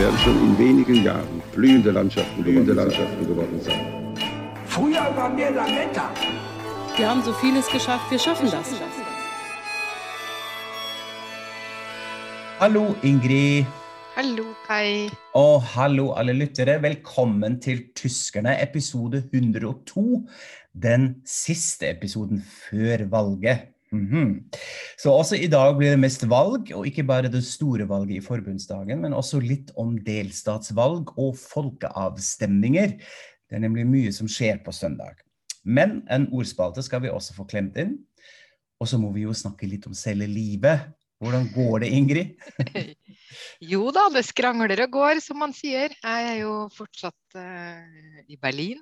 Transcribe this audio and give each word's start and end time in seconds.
Werden 0.00 0.18
schon 0.18 0.38
in 0.46 0.58
wenigen 0.58 1.04
Jahren 1.04 1.42
blühende 1.52 1.90
Landschaften, 1.90 2.42
blühende 2.42 2.72
Landschaften 2.72 3.26
geworden 3.26 3.60
sein. 3.60 3.80
Früher 4.64 5.14
waren 5.14 5.36
wir 5.36 5.50
Lametta. 5.50 6.10
Wir 6.96 7.06
haben 7.10 7.22
so 7.22 7.34
vieles 7.34 7.68
geschafft, 7.68 8.10
wir 8.10 8.18
schaffen 8.18 8.50
das. 8.50 8.68
Hallo, 12.58 12.94
Ingrid. 13.02 13.66
Hallo, 14.16 14.44
Kai. 14.66 15.10
Og 15.34 15.62
hallo, 15.76 16.12
alle 16.12 16.32
lyttere. 16.32 16.80
Velkommen 16.82 17.60
til 17.60 17.92
Tyskerne, 17.94 18.58
episode 18.62 19.28
102. 19.32 20.26
Den 20.72 21.22
siste 21.26 21.90
episoden 21.90 22.40
før 22.40 23.04
valget. 23.10 23.69
Mhm. 23.90 24.50
Så 24.98 25.10
også 25.10 25.38
i 25.40 25.48
dag 25.50 25.74
blir 25.78 25.94
det 25.94 26.02
mest 26.02 26.22
valg, 26.30 26.70
og 26.76 26.86
ikke 26.86 27.06
bare 27.06 27.30
det 27.32 27.42
store 27.46 27.88
valget 27.90 28.20
i 28.20 28.24
forbundsdagen, 28.24 29.00
men 29.02 29.16
også 29.16 29.40
litt 29.42 29.72
om 29.80 29.96
delstatsvalg 30.06 31.10
og 31.18 31.34
folkeavstemninger. 31.40 32.94
Det 33.50 33.58
er 33.58 33.64
nemlig 33.64 33.88
mye 33.90 34.12
som 34.14 34.30
skjer 34.30 34.62
på 34.62 34.74
søndag. 34.74 35.18
Men 35.64 36.00
en 36.10 36.28
ordspalte 36.32 36.84
skal 36.86 37.02
vi 37.04 37.10
også 37.12 37.34
få 37.36 37.48
klemt 37.50 37.76
inn. 37.80 37.98
Og 38.80 38.88
så 38.88 38.96
må 38.96 39.10
vi 39.12 39.26
jo 39.26 39.34
snakke 39.36 39.68
litt 39.68 39.84
om 39.90 39.96
selve 39.96 40.28
livet. 40.30 40.86
Hvordan 41.20 41.50
går 41.52 41.82
det, 41.82 41.90
Ingrid? 41.92 42.30
jo 43.72 43.90
da, 43.92 44.06
det 44.14 44.22
skrangler 44.24 44.86
og 44.86 44.94
går, 44.94 45.20
som 45.20 45.42
man 45.42 45.52
sier. 45.52 45.92
Jeg 45.92 46.30
er 46.30 46.38
jo 46.40 46.54
fortsatt 46.72 47.36
uh, 47.36 48.22
i 48.24 48.38
Berlin. 48.40 48.80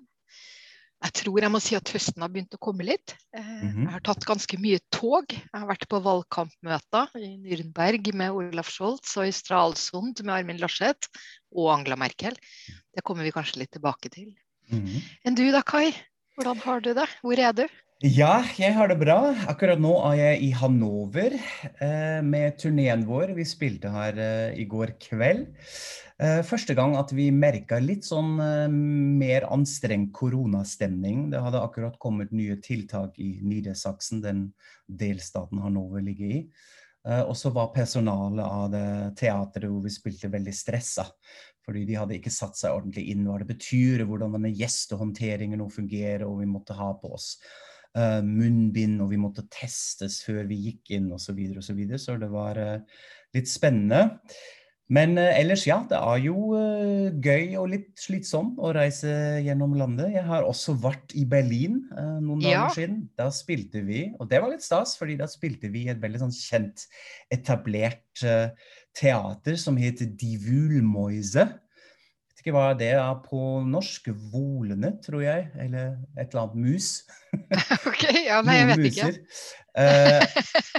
Jeg 0.98 1.14
tror 1.14 1.44
jeg 1.44 1.52
må 1.54 1.60
si 1.62 1.76
at 1.78 1.90
høsten 1.94 2.24
har 2.24 2.30
begynt 2.32 2.56
å 2.56 2.60
komme 2.62 2.82
litt. 2.82 3.14
Mm 3.36 3.44
-hmm. 3.44 3.82
Jeg 3.84 3.92
har 3.92 4.00
tatt 4.00 4.26
ganske 4.26 4.58
mye 4.58 4.80
tog. 4.90 5.30
Jeg 5.30 5.54
har 5.54 5.68
vært 5.68 5.86
på 5.88 6.00
valgkampmøter 6.02 7.14
i 7.22 7.36
Nürnberg 7.38 8.14
med 8.14 8.32
Olaf 8.32 8.70
Scholz 8.70 9.16
og 9.16 9.28
i 9.28 9.32
Stralsund 9.32 10.22
med 10.24 10.34
Armin 10.34 10.58
Laschet 10.58 11.08
og 11.54 11.70
Angela 11.72 11.96
Merkel. 11.96 12.34
Det 12.94 13.04
kommer 13.04 13.22
vi 13.22 13.30
kanskje 13.30 13.60
litt 13.60 13.70
tilbake 13.70 14.10
til. 14.10 14.34
Mm 14.70 14.86
-hmm. 14.86 15.02
Enn 15.24 15.34
du 15.34 15.50
da, 15.52 15.62
Kai? 15.62 15.94
Hvordan 16.34 16.58
har 16.58 16.80
du 16.80 16.94
det? 16.94 17.08
Hvor 17.22 17.38
er 17.38 17.52
du? 17.52 17.68
Ja, 17.98 18.44
jeg 18.54 18.76
har 18.76 18.86
det 18.86 19.00
bra. 19.00 19.32
Akkurat 19.50 19.80
nå 19.82 19.90
er 20.12 20.20
jeg 20.20 20.42
i 20.46 20.48
Hannover 20.54 21.32
eh, 21.34 22.20
med 22.22 22.54
turneen 22.62 23.00
vår. 23.08 23.32
Vi 23.34 23.42
spilte 23.42 23.90
her 23.90 24.20
eh, 24.22 24.52
i 24.62 24.68
går 24.70 24.92
kveld. 25.02 25.48
Eh, 26.22 26.44
første 26.46 26.76
gang 26.78 26.94
at 26.94 27.10
vi 27.10 27.26
merka 27.34 27.80
litt 27.82 28.06
sånn 28.06 28.36
eh, 28.38 28.70
mer 28.70 29.48
anstrengt 29.50 30.12
koronastemning. 30.14 31.26
Det 31.32 31.42
hadde 31.42 31.58
akkurat 31.58 31.98
kommet 31.98 32.30
nye 32.30 32.60
tiltak 32.62 33.18
i 33.18 33.40
Nidesaksen, 33.42 34.22
den 34.22 34.44
delstaten 34.86 35.58
Hannover 35.66 36.06
ligger 36.06 36.36
i. 36.38 36.42
Eh, 37.02 37.24
og 37.24 37.34
så 37.34 37.50
var 37.50 37.74
personalet 37.74 38.46
av 38.46 38.68
det 38.76 38.88
teatret 39.18 39.66
hvor 39.66 39.82
vi 39.82 39.90
spilte, 39.90 40.30
veldig 40.30 40.54
stressa. 40.54 41.08
Fordi 41.66 41.82
de 41.90 41.98
hadde 41.98 42.14
ikke 42.20 42.30
satt 42.30 42.62
seg 42.62 42.78
ordentlig 42.78 43.08
inn 43.10 43.26
hva 43.26 43.42
det 43.42 43.50
betyr, 43.56 44.06
hvordan 44.06 44.38
denne 44.38 44.54
gjestehåndteringen 44.54 45.58
nå 45.58 45.66
fungerer, 45.74 46.28
og 46.30 46.44
vi 46.44 46.54
måtte 46.54 46.78
ha 46.78 46.94
på 47.02 47.18
oss 47.18 47.32
uh, 47.96 48.20
munnbind, 48.24 49.00
og 49.04 49.12
vi 49.12 49.20
måtte 49.20 49.46
testes 49.52 50.20
før 50.26 50.46
vi 50.50 50.60
gikk 50.68 50.94
inn, 50.98 51.10
osv. 51.14 51.30
Så, 51.30 51.34
videre, 51.38 51.62
og 51.62 51.66
så, 51.66 51.76
videre. 51.76 52.00
så 52.02 52.16
det 52.20 52.30
var 52.32 52.60
uh, 52.60 53.02
litt 53.36 53.50
spennende. 53.50 54.02
Men 54.92 55.18
uh, 55.20 55.28
ellers, 55.36 55.66
ja. 55.68 55.78
Det 55.88 55.98
er 55.98 56.22
jo 56.24 56.58
gøy 57.24 57.56
og 57.60 57.68
litt 57.74 57.90
slitsomt 58.00 58.60
å 58.60 58.72
reise 58.76 59.12
gjennom 59.44 59.76
landet. 59.78 60.14
Jeg 60.16 60.24
har 60.28 60.48
også 60.48 60.76
vært 60.80 61.12
i 61.18 61.26
Berlin 61.28 61.82
noen 61.92 62.42
dager 62.42 62.56
ja. 62.56 62.66
siden. 62.74 63.02
Da 63.18 63.28
spilte 63.34 63.84
vi, 63.86 64.06
og 64.18 64.30
det 64.32 64.42
var 64.42 64.52
litt 64.52 64.64
stas, 64.64 64.96
fordi 65.00 65.18
da 65.20 65.28
spilte 65.30 65.70
vi 65.72 65.86
et 65.92 66.00
veldig 66.02 66.24
sånn 66.24 66.34
kjent, 66.34 66.88
etablert 67.32 68.24
teater 68.98 69.60
som 69.60 69.76
heter 69.78 70.08
Die 70.18 70.40
Wühlmäuse 70.42 71.50
ikke 72.48 72.56
hva 72.56 72.72
det 72.78 72.90
er 72.96 73.14
på 73.24 73.60
norsk. 73.68 74.10
Volene, 74.32 74.94
tror 75.04 75.22
jeg. 75.24 75.48
Eller 75.60 75.96
et 76.16 76.32
eller 76.32 76.46
annet 76.46 76.60
mus. 76.64 76.90
ok, 77.90 78.04
ja, 78.24 78.40
nei, 78.44 78.58
jeg 78.58 78.68
vet 78.70 78.84
ikke. 78.88 79.08
uh, 79.78 80.38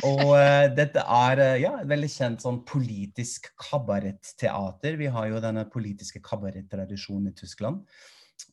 og 0.09 0.23
uh, 0.33 0.65
dette 0.75 1.03
er 1.03 1.43
uh, 1.43 1.57
ja, 1.61 1.73
veldig 1.89 2.09
kjent 2.11 2.45
sånn 2.45 2.63
politisk 2.67 3.51
kabaretteater. 3.61 4.97
Vi 4.99 5.11
har 5.13 5.29
jo 5.29 5.43
denne 5.43 5.67
politiske 5.69 6.23
kabarettradisjonen 6.25 7.29
i 7.29 7.37
Tyskland. 7.37 7.85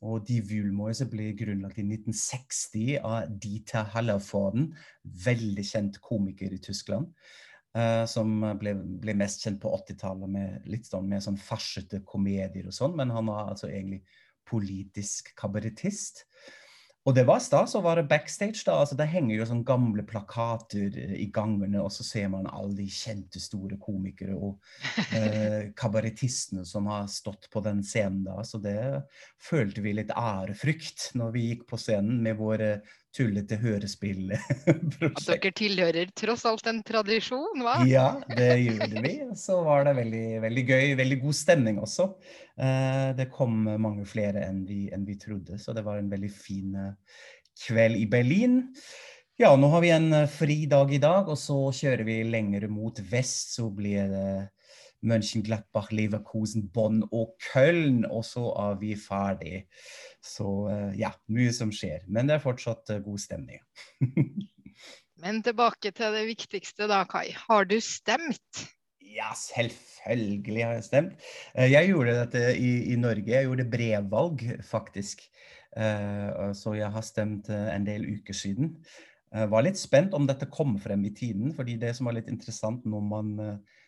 Og 0.05 0.27
Die 0.29 0.43
Wühlmäuse 0.45 1.07
ble 1.09 1.31
grunnlagt 1.39 1.79
i 1.81 1.87
1960 1.87 2.99
av 3.01 3.33
Dieter 3.41 3.87
Hallervorden, 3.95 4.73
veldig 5.25 5.65
kjent 5.65 6.01
komiker 6.05 6.53
i 6.53 6.61
Tyskland. 6.61 7.09
Uh, 7.77 8.07
som 8.09 8.31
ble, 8.57 8.73
ble, 9.03 9.13
mest 9.21 9.43
kjent 9.45 9.59
på 9.61 9.69
80-tallet 9.83 10.31
med 10.33 10.69
litt 10.71 10.87
sånn 10.89 11.11
med 11.11 11.21
sånn 11.21 11.37
farsete 11.37 12.01
komedier 12.09 12.71
og 12.71 12.73
sånn. 12.73 12.95
Men 12.97 13.13
han 13.13 13.29
var 13.29 13.51
altså 13.51 13.69
egentlig 13.69 14.01
politisk 14.49 15.35
kabarettist. 15.37 16.25
Og 17.07 17.15
det 17.15 17.23
var 17.29 17.39
stas 17.39 17.77
å 17.79 17.85
være 17.85 18.03
backstage. 18.11 18.65
da, 18.67 18.81
altså 18.81 18.97
Det 18.99 19.07
henger 19.07 19.37
jo 19.37 19.47
sånn 19.47 19.63
gamle 19.67 20.03
plakater 20.07 20.91
eh, 20.91 21.15
i 21.23 21.29
gangene, 21.31 21.79
og 21.79 21.93
så 21.95 22.07
ser 22.07 22.33
man 22.33 22.49
alle 22.51 22.75
de 22.81 22.87
kjente, 22.91 23.39
store 23.43 23.79
komikere 23.79 24.35
og 24.35 24.59
eh, 25.15 25.71
kabarettistene 25.81 26.67
som 26.67 26.91
har 26.91 27.07
stått 27.13 27.47
på 27.53 27.63
den 27.63 27.85
scenen 27.87 28.25
da. 28.27 28.41
Så 28.43 28.59
det 28.63 29.07
følte 29.39 29.85
vi 29.87 29.95
litt 29.95 30.11
ærefrykt 30.11 31.13
når 31.19 31.35
vi 31.37 31.47
gikk 31.53 31.69
på 31.71 31.79
scenen 31.79 32.19
med 32.27 32.41
våre 32.41 32.81
tullete 33.17 33.57
hørespillprosjekt. 33.61 35.23
At 35.23 35.29
dere 35.31 35.53
tilhører 35.57 36.13
tross 36.19 36.45
alt 36.49 36.69
en 36.71 36.83
tradisjon, 36.87 37.63
hva? 37.65 37.79
Ja, 37.89 38.09
det 38.29 38.51
gjorde 38.63 39.03
vi. 39.05 39.15
Så 39.39 39.59
var 39.67 39.87
det 39.89 39.97
veldig, 39.99 40.27
veldig 40.45 40.65
gøy. 40.69 40.87
Veldig 41.01 41.19
god 41.25 41.39
stemning 41.41 41.81
også. 41.83 42.11
Eh, 42.61 43.09
det 43.17 43.31
kom 43.33 43.65
mange 43.65 44.07
flere 44.09 44.45
enn 44.47 44.63
vi, 44.69 44.87
enn 44.93 45.07
vi, 45.09 45.19
trodde, 45.21 45.59
så 45.61 45.75
det 45.77 45.85
var 45.87 46.01
en 46.01 46.13
veldig 46.13 46.33
fin 46.33 46.77
eh, 46.81 47.21
kveld 47.67 48.01
i 48.01 48.09
Berlin. 48.11 48.61
Ja, 49.37 49.51
nå 49.57 49.69
har 49.73 49.83
vi 49.85 49.93
en 49.93 50.13
eh, 50.17 50.29
fri 50.33 50.63
dag 50.71 50.93
i 50.93 51.01
dag, 51.03 51.29
og 51.29 51.37
så 51.41 51.59
kjører 51.77 52.07
vi 52.09 52.21
lenger 52.25 52.69
mot 52.73 53.01
vest. 53.11 53.57
Så 53.59 53.69
blir 53.75 54.09
det 54.13 54.29
Mönchenglattbach, 55.07 55.93
Leverkusen, 55.95 56.67
Bonn 56.73 57.03
og 57.15 57.37
Köln, 57.43 58.05
og 58.11 58.25
så 58.27 58.51
er 58.59 58.79
vi 58.81 58.93
ferdig. 58.99 59.65
Så 60.25 60.51
eh, 60.73 60.93
ja, 61.01 61.13
mye 61.33 61.55
som 61.55 61.73
skjer. 61.75 62.05
Men 62.11 62.29
det 62.29 62.37
er 62.37 62.45
fortsatt 62.45 62.93
eh, 62.95 63.03
god 63.05 63.23
stemning. 63.23 63.63
Men 65.23 65.41
tilbake 65.45 65.95
til 65.97 66.17
det 66.17 66.27
viktigste 66.29 66.89
da, 66.91 67.05
Kai. 67.09 67.31
Har 67.47 67.69
du 67.69 67.79
stemt? 67.81 68.65
Ja, 69.01 69.31
selvfølgelig 69.39 70.65
har 70.65 70.77
jeg 70.77 70.89
stemt. 70.91 71.27
Eh, 71.55 71.71
jeg 71.71 71.93
gjorde 71.93 72.19
dette 72.21 72.47
i, 72.59 72.73
i 72.93 73.01
Norge. 73.01 73.33
Jeg 73.33 73.49
gjorde 73.49 73.71
brevvalg, 73.73 74.49
faktisk. 74.67 75.29
Så 75.77 76.71
jeg 76.73 76.89
har 76.89 77.03
stemt 77.05 77.51
en 77.53 77.83
del 77.85 78.07
uker 78.09 78.33
siden. 78.33 78.71
Jeg 79.29 79.51
var 79.53 79.67
litt 79.67 79.77
spent 79.77 80.15
om 80.17 80.25
dette 80.25 80.47
kom 80.49 80.79
frem 80.81 81.03
i 81.05 81.11
tiden, 81.13 81.51
fordi 81.53 81.75
det 81.77 81.91
som 81.99 82.09
var 82.09 82.17
litt 82.17 82.31
interessant 82.33 82.87
når 82.89 83.03
man 83.05 83.35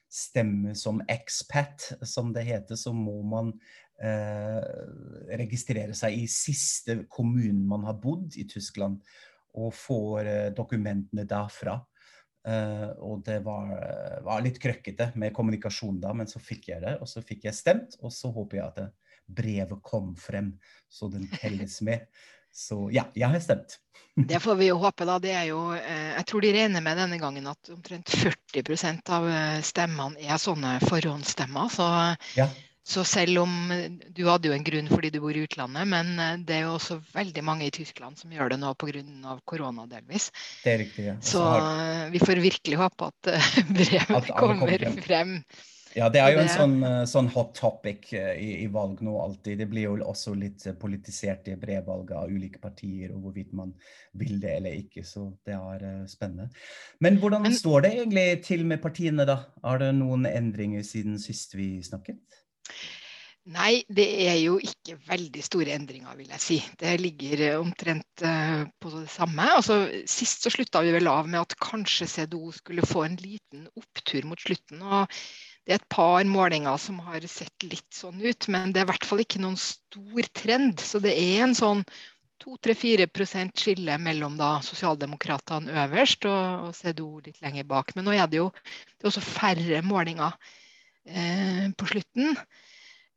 stemmer 0.09 0.75
som 0.79 1.03
expat, 1.09 1.93
som 2.09 2.33
det 2.33 2.47
heter, 2.49 2.79
så 2.81 2.95
må 2.97 3.21
man 3.29 3.53
Eh, 3.99 4.67
registrere 5.35 5.95
seg 5.99 6.21
i 6.21 6.27
siste 6.31 7.01
kommunen 7.11 7.65
man 7.67 7.83
har 7.83 7.97
bodd 7.99 8.37
i 8.39 8.45
Tyskland, 8.47 9.01
og 9.59 9.73
får 9.75 10.29
eh, 10.31 10.51
dokumentene 10.55 11.25
derfra. 11.27 11.75
Eh, 12.47 12.93
og 13.03 13.25
det 13.27 13.41
var, 13.47 13.73
var, 14.23 14.45
litt 14.45 14.61
krøkkete 14.63 15.11
med 15.19 15.35
kommunikasjon 15.35 15.99
da, 16.05 16.15
men 16.15 16.31
så 16.31 16.39
fikk 16.39 16.71
jeg 16.71 16.85
det. 16.87 16.95
Og 17.03 17.11
så 17.11 17.25
fikk 17.27 17.49
jeg 17.49 17.59
stemt, 17.59 17.99
og 17.99 18.15
så 18.15 18.31
håper 18.37 18.61
jeg 18.61 18.69
at 18.69 19.11
brevet 19.27 19.83
kom 19.83 20.15
frem, 20.17 20.55
så 20.87 21.11
den 21.11 21.27
telles 21.35 21.81
med. 21.83 22.07
Så 22.55 22.89
ja, 22.95 23.07
jeg 23.15 23.31
har 23.31 23.43
stemt. 23.45 23.79
Det 24.19 24.41
får 24.43 24.57
vi 24.59 24.71
jo 24.73 24.79
håpe, 24.83 25.07
da. 25.07 25.19
Det 25.23 25.31
er 25.31 25.45
jo, 25.53 25.61
eh, 25.77 26.15
jeg 26.17 26.27
tror 26.27 26.43
de 26.43 26.55
regner 26.57 26.83
med 26.83 26.99
denne 26.99 27.19
gangen 27.23 27.47
at 27.47 27.71
omtrent 27.71 28.11
40% 28.11 29.13
av 29.15 29.29
stemmene 29.63 30.25
er 30.27 30.41
sånne 30.43 30.79
forhåndsstemmer. 30.89 31.71
Så 31.71 31.87
ja. 32.39 32.49
Så 32.89 33.05
selv 33.05 33.43
om 33.43 33.51
du 34.17 34.23
hadde 34.25 34.49
jo 34.49 34.55
en 34.57 34.65
grunn 34.65 34.87
fordi 34.89 35.11
du 35.13 35.19
bor 35.21 35.37
i 35.37 35.43
utlandet, 35.45 35.85
men 35.91 36.15
eh, 36.25 36.37
det 36.49 36.55
er 36.57 36.63
jo 36.65 36.77
også 36.79 36.97
veldig 37.13 37.43
mange 37.45 37.67
i 37.67 37.73
Tyskland 37.75 38.17
som 38.17 38.33
gjør 38.33 38.55
det 38.55 38.61
nå 38.63 38.71
pga. 38.81 39.35
korona 39.45 39.85
delvis. 39.91 40.31
Det 40.63 40.73
er 40.73 40.81
riktig, 40.87 41.05
ja. 41.11 41.17
Så 41.21 41.43
har... 41.45 42.09
vi 42.15 42.23
får 42.23 42.41
virkelig 42.41 42.79
håpe 42.81 43.11
at 43.13 43.31
eh, 43.35 43.51
brevet 43.77 44.31
kommer 44.39 44.87
frem. 45.05 45.35
Ja, 45.97 46.09
det 46.13 46.21
er 46.21 46.35
jo 46.35 46.43
en 46.43 46.51
sånn, 46.53 46.75
eh, 46.85 47.03
sånn 47.09 47.31
hot 47.33 47.55
topic 47.57 48.11
eh, 48.17 48.35
i, 48.37 48.51
i, 48.65 48.67
valg 48.73 49.01
nå 49.05 49.15
alltid. 49.23 49.59
Det 49.63 49.69
blir 49.71 49.87
jo 49.87 49.95
også 50.05 50.35
litt 50.37 50.67
eh, 50.69 50.77
politisert 50.79 51.49
i 51.49 51.57
brevvalget 51.61 52.15
av 52.19 52.29
ulike 52.33 52.61
partier, 52.63 53.15
og 53.15 53.25
hvorvidt 53.25 53.55
man 53.57 53.73
vil 54.21 54.37
det 54.43 54.59
eller 54.59 54.77
ikke. 54.83 55.07
Så 55.07 55.31
det 55.49 55.57
er 55.57 56.05
spennende. 56.11 56.51
Men 57.05 57.19
hvordan 57.23 57.47
Men, 57.49 57.57
står 57.57 57.87
det 57.87 57.95
egentlig 57.97 58.29
til 58.45 58.67
med 58.69 58.83
partiene, 58.85 59.27
da? 59.29 59.41
Er 59.65 59.83
det 59.83 59.93
noen 59.97 60.29
endringer 60.29 60.85
siden 60.87 61.19
sist 61.23 61.57
vi 61.57 61.79
snakket? 61.87 62.21
Nei, 63.49 63.81
det 63.89 64.05
er 64.29 64.35
jo 64.43 64.59
ikke 64.61 64.99
veldig 65.09 65.41
store 65.41 65.73
endringer, 65.73 66.13
vil 66.19 66.35
jeg 66.35 66.45
si. 66.45 66.57
Det 66.77 66.99
ligger 67.01 67.47
omtrent 67.57 68.21
på 68.21 68.91
det 68.93 69.07
samme. 69.09 69.47
Altså, 69.57 69.87
sist 70.05 70.45
så 70.45 70.53
slutta 70.53 70.83
vi 70.85 70.93
vel 70.93 71.09
av 71.09 71.31
med 71.33 71.41
at 71.41 71.57
kanskje 71.57 72.11
CDO 72.13 72.51
skulle 72.53 72.85
få 72.85 73.07
en 73.07 73.17
liten 73.23 73.65
opptur 73.73 74.29
mot 74.29 74.45
slutten. 74.45 74.85
og 74.85 75.09
det 75.69 75.75
er 75.75 75.83
et 75.83 75.91
par 75.93 76.25
målinger 76.25 76.79
som 76.81 76.97
har 77.05 77.21
sett 77.29 77.65
litt 77.69 77.93
sånn 77.93 78.23
ut, 78.25 78.47
men 78.49 78.71
det 78.73 78.81
er 78.81 78.87
i 78.87 78.89
hvert 78.89 79.05
fall 79.05 79.21
ikke 79.21 79.43
noen 79.43 79.59
stor 79.61 80.29
trend. 80.33 80.81
Så 80.81 80.97
det 81.05 81.13
er 81.13 81.43
en 81.45 81.53
sånn 81.59 81.83
2-3-4 82.41 83.05
skille 83.53 83.99
mellom 84.01 84.39
da 84.39 84.63
sosialdemokratene 84.65 85.75
øverst 85.85 86.25
og, 86.31 86.71
og 86.71 86.79
CDO 86.79 87.11
litt 87.27 87.43
lenger 87.45 87.69
bak. 87.69 87.93
Men 87.93 88.09
nå 88.09 88.15
er 88.17 88.31
det 88.33 88.41
jo 88.41 88.47
det 88.55 89.03
er 89.03 89.11
også 89.11 89.25
færre 89.27 89.83
målinger 89.85 90.39
eh, 91.05 91.69
på 91.77 91.91
slutten. 91.93 92.33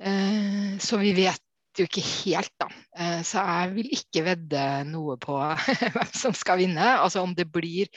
Eh, 0.03 0.75
så 0.83 0.99
vi 0.99 1.13
vet 1.21 1.79
jo 1.79 1.87
ikke 1.87 2.03
helt, 2.03 2.51
da. 2.59 2.67
Eh, 2.99 3.21
så 3.23 3.45
jeg 3.47 3.75
vil 3.77 3.95
ikke 3.95 4.25
vedde 4.27 4.65
noe 4.91 5.15
på 5.23 5.39
hvem 5.95 6.11
som 6.11 6.35
skal 6.35 6.59
vinne. 6.65 6.97
Altså 6.97 7.23
om 7.23 7.31
det 7.37 7.47
blir 7.47 7.87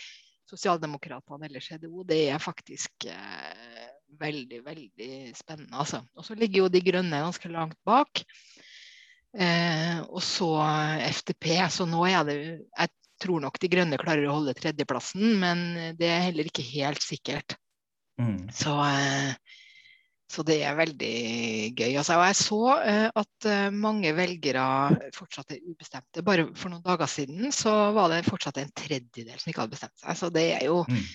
Sosialdemokratene 0.44 1.48
eller 1.48 1.62
CDO, 1.64 2.04
det 2.06 2.20
er 2.30 2.38
faktisk 2.38 3.08
eh, 3.10 3.93
veldig, 4.20 4.60
veldig 4.64 5.14
spennende. 5.36 5.76
Altså. 5.76 6.02
Og 6.16 6.26
så 6.26 6.36
ligger 6.38 6.64
jo 6.64 6.72
De 6.72 6.82
grønne 6.84 7.22
ganske 7.24 7.50
langt 7.52 7.78
bak. 7.86 8.24
Eh, 9.34 9.98
og 10.04 10.22
så 10.22 10.50
FTP. 11.10 11.50
Så 11.70 11.88
nå 11.90 12.04
er 12.06 12.22
det 12.28 12.38
Jeg 12.38 12.92
tror 13.22 13.42
nok 13.42 13.58
De 13.62 13.70
grønne 13.70 13.98
klarer 13.98 14.28
å 14.28 14.38
holde 14.38 14.56
tredjeplassen, 14.58 15.36
men 15.40 15.66
det 15.98 16.08
er 16.10 16.26
heller 16.28 16.50
ikke 16.50 16.66
helt 16.66 17.02
sikkert. 17.02 17.56
Mm. 18.20 18.48
Så, 18.52 18.74
eh, 18.84 19.34
så, 20.30 20.42
det 20.46 20.60
er 20.62 20.76
veldig 20.78 21.14
gøy. 21.78 21.94
Altså, 21.98 22.18
og 22.18 22.26
jeg 22.28 22.38
så 22.40 22.60
eh, 22.78 23.06
at 23.22 23.48
eh, 23.50 23.68
mange 23.70 24.12
velgere 24.18 24.66
fortsatt 25.16 25.54
er 25.56 25.62
ubestemte. 25.62 26.26
Bare 26.26 26.48
for 26.58 26.74
noen 26.74 26.84
dager 26.84 27.10
siden 27.10 27.54
så 27.54 27.72
var 27.96 28.10
det 28.12 28.26
fortsatt 28.28 28.60
en 28.62 28.74
tredjedel 28.76 29.38
som 29.38 29.50
ikke 29.50 29.64
hadde 29.64 29.78
bestemt 29.78 30.02
seg. 30.02 30.20
Så 30.20 30.34
det 30.34 30.48
er 30.58 30.68
jo 30.68 30.82
mm 30.88 31.06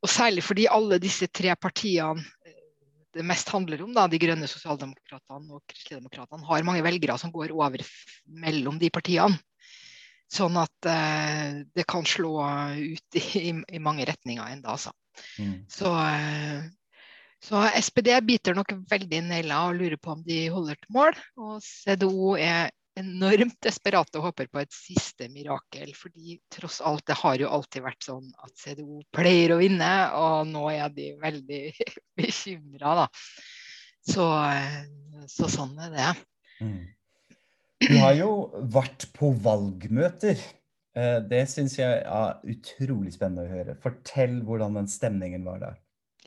og 0.00 0.08
særlig 0.08 0.44
fordi 0.44 0.68
alle 0.72 1.00
disse 1.02 1.28
tre 1.28 1.52
partiene 1.60 2.22
eh, 2.46 2.54
det 3.16 3.24
mest 3.26 3.50
handler 3.52 3.82
om, 3.84 3.92
da, 3.96 4.06
de 4.08 4.20
grønne 4.20 4.48
sosialdemokratene 4.48 5.56
og 5.56 5.62
kristeligdemokratene, 5.68 6.46
har 6.48 6.66
mange 6.66 6.84
velgere 6.84 7.16
som 7.20 7.32
går 7.34 7.52
over 7.56 7.82
mellom 8.44 8.78
de 8.80 8.90
partiene. 8.92 9.40
Sånn 10.28 10.58
at 10.60 10.84
uh, 10.84 11.60
det 11.72 11.86
kan 11.88 12.04
slå 12.04 12.34
ut 12.76 13.16
i, 13.16 13.48
i 13.48 13.80
mange 13.80 14.04
retninger 14.04 14.44
enda, 14.52 14.74
altså. 14.74 14.92
Mm. 15.40 15.54
Så, 15.72 15.88
uh, 15.88 16.66
så, 17.40 17.62
SPD 17.80 18.12
biter 18.28 18.58
nok 18.58 18.74
veldig 18.90 19.22
i 19.24 19.40
og 19.56 19.78
lurer 19.80 19.96
på 19.96 20.12
om 20.12 20.20
de 20.26 20.42
holder 20.52 20.76
til 20.76 20.92
mål. 20.98 21.16
Og 21.40 21.64
CDO 21.64 22.34
er 22.36 22.68
enormt 22.98 23.56
desperate 23.64 24.18
og 24.18 24.28
håper 24.28 24.50
på 24.50 24.60
et 24.62 24.74
siste 24.74 25.28
mirakel. 25.32 25.94
fordi 25.96 26.38
tross 26.52 26.80
alt, 26.80 27.06
det 27.06 27.18
har 27.22 27.38
jo 27.40 27.52
alltid 27.58 27.84
vært 27.84 28.08
sånn 28.08 28.28
at 28.44 28.52
CDO 28.58 29.02
pleier 29.14 29.54
å 29.54 29.60
vinne, 29.62 29.92
og 30.18 30.50
nå 30.50 30.66
er 30.74 30.92
de 30.94 31.12
veldig 31.20 31.62
bekymra, 32.18 32.94
da. 33.04 33.08
Så, 34.08 34.28
så, 35.28 35.48
sånn 35.52 35.74
er 35.84 35.92
det. 35.92 36.12
Mm. 36.64 36.86
Du 37.84 37.98
har 38.00 38.14
jo 38.18 38.30
vært 38.72 39.08
på 39.14 39.30
valgmøter. 39.44 40.40
Eh, 40.98 41.18
det 41.28 41.44
syns 41.50 41.76
jeg 41.78 42.00
er 42.02 42.38
utrolig 42.48 43.12
spennende 43.14 43.44
å 43.44 43.52
høre. 43.52 43.76
Fortell 43.82 44.40
hvordan 44.46 44.80
den 44.80 44.88
stemningen 44.90 45.44
var 45.46 45.60
der. 45.62 45.76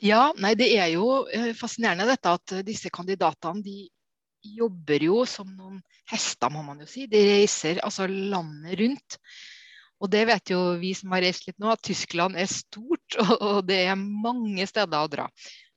Ja, 0.02 0.30
nei, 0.42 0.54
Det 0.58 0.70
er 0.74 0.88
jo 0.94 1.24
eh, 1.30 1.52
fascinerende 1.54 2.08
dette 2.08 2.36
at 2.38 2.54
disse 2.66 2.90
kandidatene 2.94 3.62
de 3.62 3.76
jobber 4.42 5.06
jo 5.06 5.22
som 5.28 5.48
noen 5.56 5.80
hester, 6.10 6.52
må 6.52 6.64
man 6.66 6.82
jo 6.82 6.88
si. 6.90 7.06
De 7.10 7.20
reiser 7.26 7.80
altså 7.84 8.08
landet 8.10 8.78
rundt. 8.80 9.18
Og 10.02 10.10
det 10.10 10.24
vet 10.26 10.50
jo 10.50 10.60
vi 10.80 10.92
som 10.98 11.12
har 11.14 11.22
reist 11.22 11.46
litt 11.46 11.60
nå, 11.62 11.70
at 11.70 11.82
Tyskland 11.86 12.38
er 12.38 12.48
stort, 12.50 13.18
og 13.38 13.62
det 13.68 13.84
er 13.86 13.98
mange 13.98 14.66
steder 14.66 14.98
å 15.04 15.10
dra. 15.10 15.28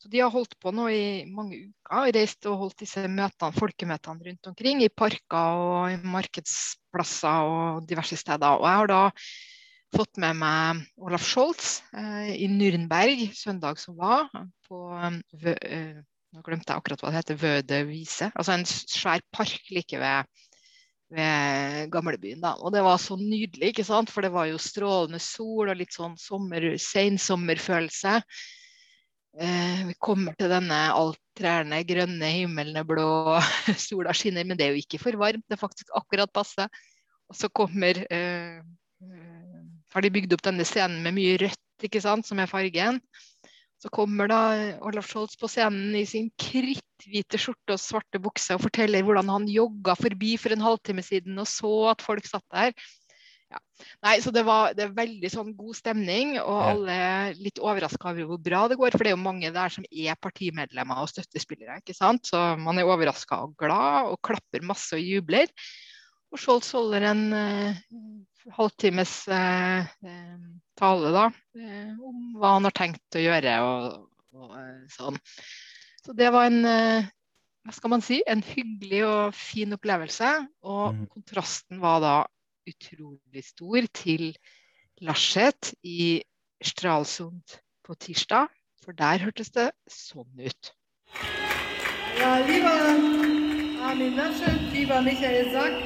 Så 0.02 0.10
de 0.14 0.22
har 0.22 0.34
holdt 0.34 0.58
på 0.62 0.70
nå 0.74 0.88
i 0.94 1.06
mange 1.30 1.60
uker, 1.68 2.12
reist 2.14 2.46
og 2.50 2.60
holdt 2.62 2.84
disse 2.84 3.06
møtene, 3.06 3.58
folkemøtene 3.58 4.30
rundt 4.30 4.50
omkring. 4.52 4.84
I 4.86 4.94
parker 4.94 5.62
og 5.62 5.94
i 5.94 6.00
markedsplasser 6.14 7.50
og 7.50 7.88
diverse 7.90 8.18
steder. 8.22 8.60
Og 8.60 8.68
jeg 8.70 8.82
har 8.82 8.92
da 8.92 9.04
fått 9.96 10.20
med 10.22 10.38
meg 10.42 10.84
Olaf 11.02 11.26
Scholz 11.26 11.80
eh, 11.96 12.34
i 12.36 12.50
Nürnberg 12.52 13.30
søndag 13.38 13.80
som 13.82 13.98
var, 13.98 14.30
på 14.68 14.82
eh, 15.00 16.02
nå 16.36 16.44
glemte 16.44 16.74
jeg 16.74 16.82
akkurat 16.82 17.00
hva 17.00 17.12
det 17.14 17.20
heter, 17.22 17.38
Vøde 17.40 17.78
Vise. 17.88 18.28
Altså 18.36 18.56
en 18.58 18.66
svær 18.68 19.22
park 19.36 19.70
like 19.72 20.00
ved, 20.02 20.28
ved 21.16 21.92
gamlebyen. 21.94 22.42
da. 22.44 22.56
Og 22.60 22.74
det 22.76 22.84
var 22.84 23.00
så 23.00 23.16
nydelig, 23.20 23.72
ikke 23.72 23.86
sant? 23.88 24.12
for 24.12 24.26
det 24.26 24.34
var 24.36 24.50
jo 24.50 24.60
strålende 24.60 25.22
sol 25.24 25.72
og 25.72 25.80
litt 25.80 25.96
sånn 25.96 26.18
sommer, 26.20 26.74
sensommerfølelse. 26.82 28.18
Eh, 29.36 29.86
vi 29.88 29.96
kommer 30.00 30.36
til 30.40 30.52
denne 30.52 30.82
alt 30.96 31.22
trærne 31.36 31.82
grønne, 31.88 32.32
himmelen 32.42 32.80
er 32.80 32.88
blå, 32.88 33.08
sola 33.88 34.16
skinner. 34.16 34.48
Men 34.48 34.60
det 34.60 34.68
er 34.68 34.76
jo 34.76 34.84
ikke 34.84 35.00
for 35.06 35.16
varmt, 35.20 35.46
det 35.48 35.56
er 35.56 35.64
faktisk 35.64 35.96
akkurat 35.96 36.34
passe. 36.36 36.68
Og 37.32 37.40
så 37.40 37.48
kommer 37.50 38.04
eh, 38.12 38.60
eh 38.60 39.42
Har 39.96 40.04
de 40.04 40.12
bygd 40.12 40.34
opp 40.36 40.42
denne 40.44 40.66
scenen 40.68 41.00
med 41.00 41.16
mye 41.16 41.38
rødt, 41.40 41.62
ikke 41.88 42.02
sant, 42.04 42.28
som 42.28 42.40
er 42.44 42.52
fargen. 42.52 43.00
Så 43.82 43.92
kommer 43.94 44.30
da 44.32 44.42
Olaf 44.88 45.10
Scholz 45.12 45.36
på 45.40 45.50
scenen 45.52 45.96
i 46.00 46.06
sin 46.10 46.30
kritthvite 46.40 47.40
skjorte 47.42 47.76
og 47.76 47.82
svarte 47.82 48.22
bukse 48.24 48.56
og 48.56 48.64
forteller 48.64 49.04
hvordan 49.06 49.30
han 49.34 49.50
jogga 49.52 49.98
forbi 50.00 50.36
for 50.42 50.56
en 50.56 50.64
halvtime 50.64 51.04
siden 51.06 51.42
og 51.42 51.50
så 51.52 51.74
at 51.92 52.06
folk 52.06 52.28
satt 52.30 52.46
der. 52.56 52.72
Ja. 53.52 53.60
Nei, 54.04 54.16
så 54.24 54.32
det 54.34 54.42
var 54.48 54.74
det 54.78 54.88
veldig 54.96 55.30
sånn 55.32 55.52
god 55.58 55.78
stemning, 55.78 56.34
og 56.42 56.62
alle 56.66 56.96
er 56.96 57.38
litt 57.38 57.62
overraska 57.62 58.10
over 58.12 58.30
hvor 58.32 58.42
bra 58.42 58.64
det 58.72 58.78
går. 58.80 58.96
For 58.96 59.06
det 59.06 59.12
er 59.12 59.16
jo 59.16 59.22
mange 59.22 59.52
der 59.54 59.74
som 59.74 59.86
er 59.92 60.18
partimedlemmer 60.20 61.04
og 61.04 61.12
støttespillere. 61.12 61.78
ikke 61.84 61.96
sant? 61.98 62.26
Så 62.32 62.42
man 62.62 62.82
er 62.82 62.90
overraska 62.90 63.44
og 63.46 63.56
glad 63.62 64.12
og 64.12 64.20
klapper 64.26 64.66
masse 64.66 64.98
og 64.98 65.04
jubler. 65.04 65.52
Og 66.34 66.42
Scholz 66.42 66.72
holder 66.76 67.06
en 67.12 67.24
uh, 67.32 67.84
halvtimes 68.58 69.14
uh, 69.32 69.86
tale 70.80 71.12
da, 71.16 71.28
uh, 71.32 71.92
om 72.10 72.24
hva 72.40 72.56
han 72.58 72.68
har 72.68 72.76
tenkt 72.76 73.20
å 73.20 73.24
gjøre 73.24 73.60
og, 73.66 74.10
og 74.36 74.58
sånn. 74.94 75.20
Så 76.06 76.14
det 76.14 76.30
var 76.34 76.52
en 76.52 76.62
hva 77.66 77.74
skal 77.74 77.96
man 77.96 78.04
si, 78.06 78.20
en 78.30 78.44
hyggelig 78.46 79.02
og 79.08 79.34
fin 79.34 79.74
opplevelse. 79.74 80.32
Og 80.70 80.94
mm. 80.94 81.06
kontrasten 81.16 81.82
var 81.82 82.02
da 82.04 82.16
utrolig 82.70 83.42
stor 83.46 83.88
til 83.98 84.28
Laschet 85.02 85.74
i 85.82 86.22
Stralsund 86.62 87.58
på 87.86 87.98
tirsdag. 87.98 88.54
For 88.86 88.94
der 88.94 89.24
hørtes 89.26 89.50
det 89.56 89.72
sånn 89.90 90.30
ut. 90.38 90.72
Ja, 92.20 92.38
lieber 92.46 92.86
Armin 93.86 94.14
Laschet, 94.20 94.62
lieber 94.70 95.02
Michael 95.02 95.50
Sack, 95.50 95.82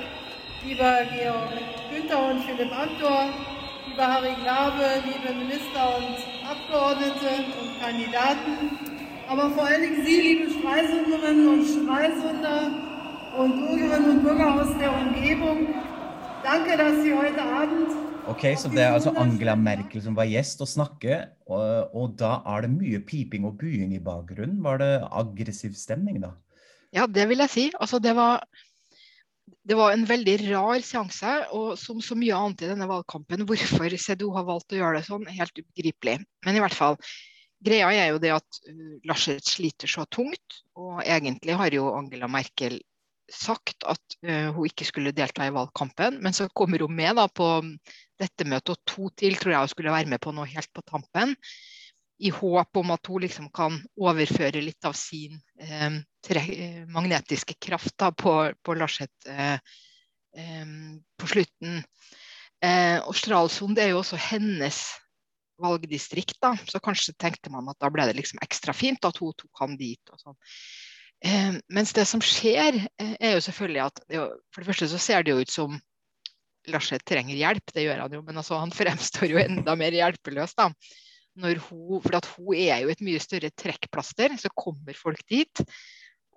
lieber 0.66 1.08
Georg 1.16 1.56
Günther 1.90 2.28
und 2.34 2.44
Philipp 2.44 2.76
Amthor, 2.76 3.32
lieber 3.90 4.08
Harry 4.08 4.36
Glabe, 4.42 4.86
liebe 5.06 5.34
Minister 5.34 5.98
und 5.98 6.18
Abgeordnete 6.46 7.32
und 7.60 7.80
Kandidaten, 7.82 8.54
aber 9.28 9.50
vor 9.52 9.66
allen 9.66 9.82
Dingen 9.82 10.06
Sie, 10.06 10.22
liebe 10.22 10.52
Streisunderinnen 10.52 11.48
und 11.48 11.66
Streisunder 11.66 12.72
und 13.38 13.52
Bürgerinnen 13.58 14.10
und 14.18 14.24
Bürger 14.24 14.62
aus 14.62 14.78
der 14.78 14.92
Umgebung, 14.94 15.74
danke, 16.44 16.78
dass 16.78 17.02
Sie 17.04 17.14
heute 17.14 17.42
Abend 17.42 17.90
Ok, 18.28 18.46
så 18.58 18.70
Det 18.70 18.82
er 18.82 18.94
altså 18.94 19.10
Angela 19.18 19.56
Merkel 19.56 20.02
som 20.02 20.16
var 20.16 20.26
gjest 20.26 20.62
og 20.62 20.68
snakke, 20.68 21.26
og, 21.48 21.96
og 21.96 22.14
da 22.20 22.44
er 22.46 22.62
det 22.62 22.70
mye 22.70 23.00
piping 23.00 23.46
og 23.46 23.58
buing 23.58 23.94
i 23.96 24.00
bakgrunnen. 24.00 24.64
Var 24.64 24.78
det 24.78 25.08
aggressiv 25.12 25.74
stemning 25.74 26.22
da? 26.22 26.30
Ja, 26.94 27.08
det 27.08 27.26
vil 27.30 27.42
jeg 27.42 27.50
si. 27.50 27.72
Altså, 27.80 27.98
det 27.98 28.16
var 28.16 28.46
det 29.68 29.76
var 29.78 29.94
en 29.94 30.06
veldig 30.08 30.36
rar 30.50 30.84
seanse, 30.86 31.32
og 31.56 31.74
som 31.80 32.00
så 32.04 32.16
mye 32.18 32.36
annet 32.36 32.64
i 32.64 32.70
denne 32.72 32.88
valgkampen, 32.90 33.46
hvorfor 33.48 33.96
CDO 34.00 34.32
har 34.38 34.48
valgt 34.48 34.74
å 34.74 34.80
gjøre 34.80 35.00
det 35.00 35.08
sånn, 35.10 35.28
helt 35.30 35.60
ubegripelig. 35.60 36.20
Men 36.48 36.58
i 36.58 36.62
hvert 36.64 36.78
fall, 36.78 36.96
greia 37.66 37.90
er 37.92 38.14
jo 38.14 38.22
det 38.24 38.32
at 38.38 38.62
uh, 38.70 38.94
Laschet 39.10 39.46
sliter 39.46 39.92
så 39.92 40.08
tungt, 40.10 40.62
og 40.80 41.04
egentlig 41.04 41.58
har 41.60 41.76
jo 41.76 41.90
Angela 41.98 42.30
Merkel 42.32 42.80
sagt 43.30 43.86
at 43.86 44.18
uh, 44.26 44.50
hun 44.56 44.70
ikke 44.70 44.88
skulle 44.88 45.14
delta 45.16 45.46
i 45.46 45.54
valgkampen, 45.54 46.22
men 46.24 46.36
så 46.36 46.48
kommer 46.56 46.86
hun 46.86 46.96
med 46.96 47.20
da, 47.20 47.28
på 47.28 47.52
dette 48.20 48.48
møtet, 48.48 48.74
og 48.74 48.88
to 48.90 49.12
til 49.20 49.38
tror 49.40 49.54
jeg 49.54 49.68
hun 49.68 49.74
skulle 49.76 49.98
være 49.98 50.14
med 50.16 50.24
på 50.24 50.34
noe 50.36 50.50
helt 50.50 50.72
på 50.74 50.86
tampen. 50.88 51.36
I 52.20 52.32
håp 52.36 52.78
om 52.78 52.92
at 52.92 53.08
hun 53.08 53.24
liksom 53.24 53.48
kan 53.56 53.78
overføre 54.00 54.62
litt 54.64 54.86
av 54.88 54.96
sin 54.98 55.38
eh, 55.62 56.00
tre, 56.26 56.44
magnetiske 56.92 57.56
kraft 57.64 57.96
da, 58.00 58.12
på, 58.12 58.34
på 58.64 58.76
Larseth 58.76 59.30
eh, 59.32 59.56
eh, 60.36 60.74
på 61.20 61.30
slutten. 61.32 61.80
Eh, 62.60 62.98
og 63.00 63.16
Stralsund 63.16 63.80
er 63.80 63.94
jo 63.94 64.02
også 64.02 64.20
hennes 64.20 64.82
valgdistrikt, 65.60 66.38
da, 66.44 66.54
så 66.68 66.80
kanskje 66.84 67.16
tenkte 67.20 67.52
man 67.52 67.68
at 67.72 67.80
da 67.80 67.92
ble 67.92 68.08
det 68.08 68.18
liksom 68.20 68.40
ekstra 68.44 68.76
fint 68.76 69.04
at 69.08 69.20
hun 69.20 69.36
tok 69.40 69.64
han 69.64 69.76
dit. 69.80 70.02
og 70.12 70.20
sånn. 70.20 70.40
Eh, 71.24 71.54
mens 71.76 71.96
det 71.96 72.08
som 72.08 72.24
skjer, 72.24 72.82
eh, 73.00 73.16
er 73.20 73.36
jo 73.36 73.44
selvfølgelig 73.48 73.86
at 73.86 74.04
jo, 74.16 74.28
for 74.52 74.64
det 74.64 74.72
første 74.72 74.92
så 74.92 75.00
ser 75.04 75.24
det 75.24 75.36
jo 75.36 75.44
ut 75.44 75.52
som 75.52 75.80
Larseth 76.70 77.08
trenger 77.08 77.40
hjelp, 77.40 77.72
det 77.74 77.86
gjør 77.88 78.04
han 78.04 78.14
jo, 78.14 78.22
men 78.28 78.40
altså, 78.40 78.60
han 78.60 78.76
fremstår 78.76 79.32
jo 79.32 79.40
enda 79.40 79.76
mer 79.80 79.96
hjelpeløs. 79.96 80.56
da 80.60 80.74
når 81.40 81.62
hun, 81.68 82.02
for 82.04 82.30
hun 82.38 82.60
er 82.60 82.84
jo 82.84 82.92
et 82.92 83.02
mye 83.06 83.22
større 83.24 83.52
trekkplaster, 83.58 84.36
så 84.40 84.52
kommer 84.54 84.98
folk 84.98 85.22
dit 85.32 85.64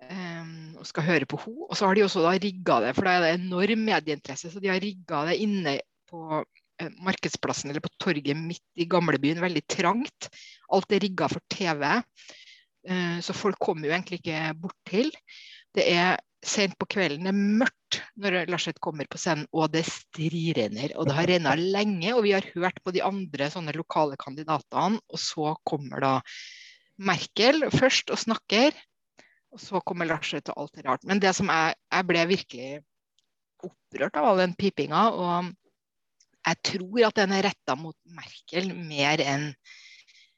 um, 0.09 0.75
og 0.79 0.87
skal 0.89 1.07
høre 1.07 1.29
på 1.29 1.39
henne. 1.43 1.69
Og 1.69 1.77
så 1.77 1.87
har 1.87 1.97
de 1.97 2.05
også 2.05 2.23
da 2.25 2.35
rigga 2.37 2.79
det, 2.85 2.93
for 2.97 3.07
da 3.07 3.15
er 3.17 3.25
det 3.25 3.33
enorm 3.37 3.87
medieinteresse, 3.89 4.51
så 4.53 4.63
de 4.63 4.71
har 4.71 4.83
rigga 4.83 5.23
det 5.29 5.39
inne 5.43 5.77
på 6.09 6.41
uh, 6.41 6.89
markedsplassen 7.05 7.71
eller 7.71 7.83
på 7.83 7.93
torget 8.01 8.37
midt 8.39 8.63
i 8.79 8.87
gamlebyen, 8.89 9.41
veldig 9.43 9.65
trangt. 9.69 10.29
Alt 10.73 10.95
er 10.95 11.03
rigga 11.03 11.29
for 11.31 11.43
TV, 11.53 11.87
uh, 12.89 13.17
så 13.23 13.37
folk 13.37 13.59
kommer 13.61 13.89
jo 13.89 13.95
egentlig 13.95 14.21
ikke 14.21 14.45
bort 14.61 14.79
til. 14.89 15.11
Det 15.73 15.89
er 15.89 16.17
sent 16.43 16.75
på 16.79 16.87
kvelden, 16.95 17.27
er 17.29 17.35
mørkt 17.35 17.99
når 18.19 18.43
Larseth 18.51 18.81
kommer 18.83 19.07
på 19.09 19.19
scenen, 19.21 19.47
og 19.55 19.71
det 19.73 19.85
strirenner. 19.87 20.93
Og 20.99 21.07
det 21.07 21.15
har 21.17 21.29
renna 21.29 21.55
lenge, 21.59 22.13
og 22.15 22.23
vi 22.27 22.33
har 22.35 22.47
hørt 22.55 22.79
på 22.83 22.93
de 22.95 23.03
andre 23.05 23.49
sånne 23.53 23.75
lokale 23.77 24.17
kandidatene. 24.19 25.01
Og 25.09 25.21
så 25.21 25.53
kommer 25.67 26.03
da 26.03 26.13
Merkel 27.03 27.67
først 27.73 28.11
og 28.13 28.21
snakker, 28.21 28.75
og 29.53 29.61
så 29.61 29.81
kommer 29.85 30.09
Larseth 30.09 30.51
og 30.53 30.65
alt 30.65 30.81
er 30.81 30.89
rart. 30.89 31.05
Men 31.07 31.21
det 31.21 31.35
som 31.37 31.51
jeg, 31.53 31.77
jeg 31.93 32.09
ble 32.09 32.25
virkelig 32.29 32.71
opprørt 33.63 34.17
av 34.19 34.27
all 34.29 34.43
den 34.43 34.57
pipinga, 34.59 35.05
og 35.13 35.53
jeg 36.43 36.59
tror 36.73 37.07
at 37.07 37.21
den 37.21 37.33
er 37.37 37.47
retta 37.47 37.77
mot 37.79 37.95
Merkel 38.17 38.73
mer 38.75 39.21
enn 39.23 39.51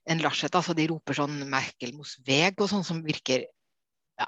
en 0.06 0.22
Larseth. 0.22 0.54
Altså, 0.54 0.76
de 0.78 0.86
roper 0.92 1.18
sånn 1.18 1.40
'Merkel 1.50 1.96
mos 1.98 2.20
veg' 2.28 2.62
og 2.62 2.70
sånn 2.70 2.86
som 2.86 3.02
virker 3.06 3.48
ja, 4.20 4.28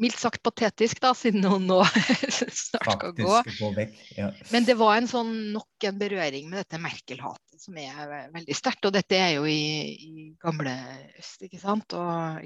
mildt 0.00 0.18
sagt 0.20 0.42
patetisk, 0.46 1.00
da, 1.02 1.10
siden 1.16 1.44
hun 1.48 1.66
nå 1.68 1.80
snart 2.64 2.90
skal 2.96 3.14
gå. 3.16 3.40
gå 3.58 3.70
vekk, 3.76 3.96
ja. 4.18 4.30
Men 4.54 4.66
det 4.68 4.76
var 4.78 4.98
en 4.98 5.10
sånn 5.10 5.32
nok 5.54 5.88
en 5.88 5.98
berøring 6.00 6.48
med 6.50 6.62
dette 6.62 6.80
Merkel-hatet 6.82 7.64
som 7.64 7.78
er 7.80 8.28
veldig 8.34 8.56
sterkt. 8.56 8.86
Og 8.88 8.94
dette 8.94 9.18
er 9.18 9.36
jo 9.38 9.46
i, 9.50 9.94
i, 9.94 10.26
gamle 10.42 10.74
øst, 11.18 11.46
ikke 11.46 11.62
sant. 11.62 11.96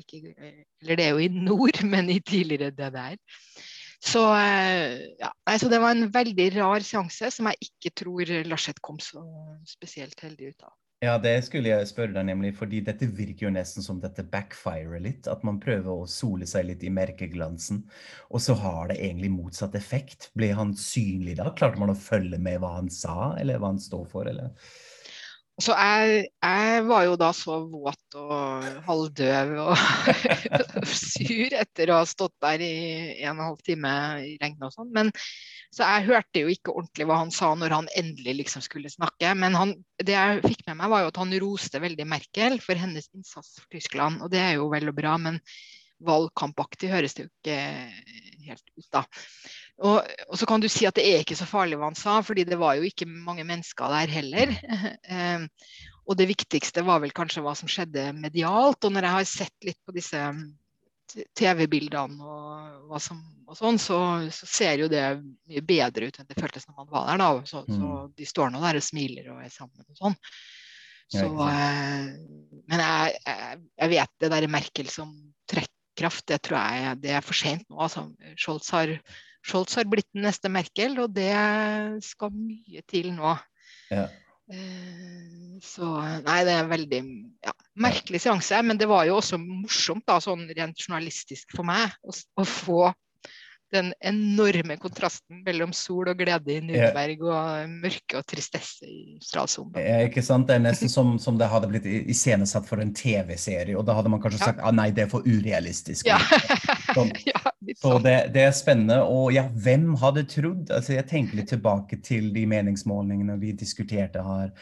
Ikke, 0.00 0.35
eller 0.83 1.00
det 1.00 1.09
er 1.09 1.16
jo 1.16 1.25
i 1.25 1.33
nord, 1.33 1.83
men 1.92 2.12
i 2.12 2.21
tidligere 2.21 2.73
DDR. 2.76 3.18
Så, 3.99 4.23
eh, 4.38 5.09
ja, 5.18 5.33
altså 5.50 5.66
det 5.73 5.80
var 5.83 5.97
en 5.97 6.07
veldig 6.14 6.52
rar 6.54 6.85
seanse 6.87 7.33
som 7.35 7.49
jeg 7.50 7.66
ikke 7.66 7.90
tror 8.04 8.30
Larseth 8.47 8.78
kom 8.85 9.00
så 9.02 9.25
spesielt 9.66 10.21
heldig 10.23 10.52
ut 10.52 10.68
av. 10.68 10.76
Ja, 10.99 11.12
det 11.23 11.37
skulle 11.47 11.71
jeg 11.71 11.87
spørre 11.87 12.11
deg 12.17 12.25
nemlig, 12.26 12.57
fordi 12.59 12.81
dette 12.83 13.07
virker 13.14 13.47
jo 13.47 13.52
nesten 13.55 13.85
som 13.85 14.00
dette 14.02 14.25
backfirer 14.26 14.99
litt. 15.05 15.28
At 15.31 15.45
man 15.47 15.61
prøver 15.62 15.93
å 15.93 16.09
sole 16.11 16.47
seg 16.50 16.67
litt 16.67 16.83
i 16.83 16.90
merkeglansen, 16.90 17.85
og 18.35 18.43
så 18.43 18.57
har 18.59 18.90
det 18.90 18.99
egentlig 18.99 19.31
motsatt 19.31 19.78
effekt. 19.78 20.33
Ble 20.35 20.50
han 20.59 20.75
synlig 20.75 21.37
da? 21.38 21.52
Klarte 21.55 21.78
man 21.78 21.95
å 21.95 21.99
følge 21.99 22.40
med 22.43 22.59
hva 22.64 22.75
han 22.81 22.90
sa, 22.90 23.37
eller 23.38 23.62
hva 23.62 23.71
han 23.76 23.83
står 23.83 24.09
for, 24.11 24.26
eller? 24.26 24.50
Så 25.59 25.75
jeg, 25.75 26.26
jeg, 26.43 26.83
var 26.87 27.07
jo 27.07 27.14
da 27.19 27.28
så 27.35 27.57
våt 27.67 28.19
og 28.19 28.67
halvdøv 28.87 29.55
og 29.59 29.81
sur 30.87 31.57
etter 31.59 31.90
å 31.90 31.97
ha 31.99 32.05
stått 32.07 32.37
der 32.43 32.62
i 32.62 32.75
en 33.25 33.33
og 33.33 33.40
en 33.40 33.47
halv 33.49 33.64
time 33.67 33.95
i 34.23 34.37
regnet 34.38 34.69
og 34.69 34.75
sånn. 34.75 34.93
Men 34.95 35.11
så 35.75 35.85
jeg 35.85 36.07
hørte 36.09 36.43
jo 36.43 36.53
ikke 36.53 36.73
ordentlig 36.73 37.07
hva 37.09 37.19
han 37.21 37.33
sa 37.35 37.51
når 37.57 37.75
han 37.77 37.89
endelig 38.01 38.39
liksom 38.41 38.63
skulle 38.65 38.91
snakke. 38.93 39.35
Men 39.37 39.57
han, 39.59 39.75
det 40.01 40.15
jeg 40.15 40.45
fikk 40.47 40.63
med 40.67 40.79
meg, 40.81 40.93
var 40.93 41.03
jo 41.05 41.11
at 41.11 41.21
han 41.21 41.35
roste 41.45 41.83
veldig 41.83 42.07
Merkel 42.09 42.57
for 42.65 42.81
hennes 42.81 43.11
innsats 43.13 43.59
for 43.61 43.69
Tyskland. 43.77 44.23
Og 44.25 44.33
det 44.33 44.41
er 44.41 44.57
jo 44.57 44.71
vel 44.73 44.89
og 44.89 44.97
bra, 44.97 45.19
men 45.21 45.37
valgkampaktig 46.09 46.93
høres 46.93 47.17
det 47.19 47.27
jo 47.27 47.31
ikke 47.31 47.59
helt 48.49 48.65
ut, 48.79 48.89
da. 48.95 49.03
Og, 49.79 49.99
og, 50.29 50.35
så 50.41 50.49
kan 50.49 50.63
du 50.63 50.69
si 50.73 50.87
at 50.89 50.97
det 50.97 51.05
er 51.07 51.23
ikke 51.23 51.37
så 51.39 51.47
farlig 51.47 51.79
hva 51.79 51.91
han 51.91 51.99
sa, 51.99 52.19
fordi 52.25 52.47
det 52.49 52.59
var 52.59 52.79
jo 52.79 52.87
ikke 52.89 53.09
mange 53.11 53.45
mennesker 53.47 53.95
der 53.97 54.19
heller. 54.19 54.57
Eh, 55.09 55.45
og 56.09 56.17
det 56.17 56.29
viktigste 56.31 56.81
var 56.87 57.03
vel 57.03 57.13
kanskje 57.13 57.43
hva 57.45 57.53
som 57.57 57.69
skjedde 57.69 58.07
medialt. 58.17 58.81
Og 58.85 58.93
når 58.95 59.05
jeg 59.05 59.15
har 59.15 59.27
sett 59.29 59.67
litt 59.69 59.79
på 59.85 59.93
disse 59.93 60.21
TV-bildene 61.37 62.25
og, 62.25 62.91
og, 62.91 62.99
sånn, 63.00 63.79
så, 63.81 64.00
så, 64.35 64.49
ser 64.49 64.83
jo 64.83 64.91
det 64.93 65.03
mye 65.49 65.62
bedre 65.65 66.09
ut 66.09 66.21
enn 66.21 66.29
det 66.29 66.38
føltes 66.38 66.69
når 66.69 66.77
man 66.83 66.91
var 66.93 67.09
der. 67.09 67.23
da. 67.23 67.31
Så, 67.49 67.65
mm. 67.65 67.79
så 67.79 68.00
de 68.19 68.29
står 68.29 68.53
nå 68.53 68.62
der 68.65 68.81
og 68.81 68.85
smiler 68.85 69.31
og 69.33 69.43
er 69.45 69.53
sammen 69.53 69.87
og 69.87 70.00
sånn. 70.03 70.19
Så, 71.09 71.25
eh, 71.25 72.09
men 72.69 72.83
jeg, 72.85 73.17
jeg, 73.25 73.61
jeg, 73.81 73.91
vet 73.95 74.15
det 74.21 74.33
der 74.35 74.47
Merkel 74.53 74.91
som 74.93 75.15
trekkraft, 75.49 76.27
det 76.29 76.43
tror 76.45 76.61
jeg 76.61 76.99
det 77.05 77.15
er 77.17 77.25
for 77.25 77.38
sent 77.38 77.65
nå. 77.71 77.79
Altså, 77.87 78.05
Scholz, 78.37 78.69
har, 78.77 78.93
Scholz 79.41 79.79
har 79.81 79.88
blitt 79.88 80.11
den 80.12 80.27
neste 80.29 80.53
Merkel, 80.53 80.99
og 81.00 81.15
det 81.17 81.33
skal 82.05 82.35
mye 82.35 82.85
til 82.91 83.15
nå. 83.17 83.38
Ja. 83.88 84.05
Eh, 84.52 85.59
så 85.62 85.88
nei, 86.25 86.38
det 86.47 86.55
er 86.55 86.62
en 86.62 86.71
veldig 86.71 87.02
ja, 87.45 87.52
merkelig 87.81 88.23
seanse. 88.25 88.62
Men 88.64 88.81
det 88.81 88.88
var 88.90 89.09
jo 89.09 89.19
også 89.19 89.40
morsomt, 89.43 90.07
da, 90.09 90.21
sånn 90.23 90.47
rent 90.57 90.87
journalistisk 90.87 91.52
for 91.57 91.69
meg, 91.69 91.93
å, 92.02 92.14
å 92.14 92.47
få 92.49 92.88
den 93.69 93.90
enorme 94.00 94.78
kontrasten 94.81 95.43
mellom 95.45 95.75
sol 95.76 96.09
og 96.09 96.17
glede 96.17 96.55
i 96.55 96.62
Nürnberg 96.64 97.21
og 97.28 97.75
mørke 97.83 98.17
og 98.17 98.25
tristesse 98.25 98.88
i 98.88 99.19
Stralsund. 99.21 99.76
Ja, 99.76 99.99
ikke 100.07 100.25
sant? 100.25 100.49
Det 100.49 100.57
er 100.57 100.64
nesten 100.64 100.88
som, 100.88 101.19
som 101.21 101.37
det 101.37 101.50
hadde 101.52 101.69
blitt 101.69 101.85
iscenesatt 101.85 102.64
for 102.69 102.81
en 102.81 102.95
TV-serie, 102.97 103.76
og 103.76 103.85
da 103.85 103.99
hadde 103.99 104.14
man 104.14 104.25
kanskje 104.25 104.40
ja. 104.40 104.50
sagt 104.52 104.64
ah, 104.64 104.73
nei, 104.73 104.88
det 104.97 105.05
er 105.05 105.12
for 105.12 105.26
urealistisk. 105.28 106.09
Ja. 106.09 106.17
Sånn. 106.97 107.12
ja 107.28 107.48
så 107.77 107.95
sånn. 107.95 108.05
det, 108.07 108.17
det, 108.35 108.45
er 108.49 108.55
spennende. 108.57 109.01
Og 109.05 109.33
ja, 109.37 109.47
hvem 109.65 109.91
hadde 110.01 110.27
trodd? 110.31 110.71
Altså, 110.71 110.95
jeg 110.97 111.09
tenker 111.11 111.41
litt 111.41 111.51
tilbake 111.53 112.01
til 112.05 112.31
de 112.35 112.47
meningsmålingene 112.49 113.39
vi 113.43 113.55
diskuterte 113.59 114.25
her 114.25 114.53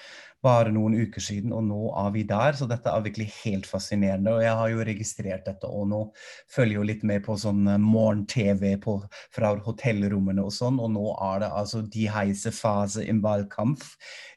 bare 0.47 0.73
noen 0.75 0.95
uker 1.01 1.23
siden, 1.23 1.53
og 1.57 1.65
nå 1.67 1.81
er 1.99 2.11
vi 2.15 2.23
der. 2.29 2.57
Så 2.59 2.69
dette 2.71 2.93
er 2.93 3.05
virkelig 3.05 3.29
helt 3.41 3.69
fascinerende. 3.69 4.35
Og 4.37 4.45
jeg 4.45 4.59
har 4.61 4.73
jo 4.73 4.87
registrert 4.89 5.47
dette, 5.49 5.71
og 5.71 5.89
nå 5.91 6.01
følger 6.53 6.79
jo 6.79 6.87
litt 6.91 7.05
med 7.09 7.25
på 7.27 7.37
sånn 7.41 7.65
eh, 7.73 7.81
morgen-TV 7.83 8.77
fra 9.35 9.53
hotellrommene 9.67 10.45
og 10.47 10.55
sånn. 10.55 10.81
Og 10.83 10.93
nå 10.95 11.07
er 11.31 11.43
det 11.45 11.53
altså 11.63 11.83
de 11.97 12.07
heiser 12.13 12.55
fase 12.57 13.07
i 13.07 13.17
valgkamp. 13.27 13.85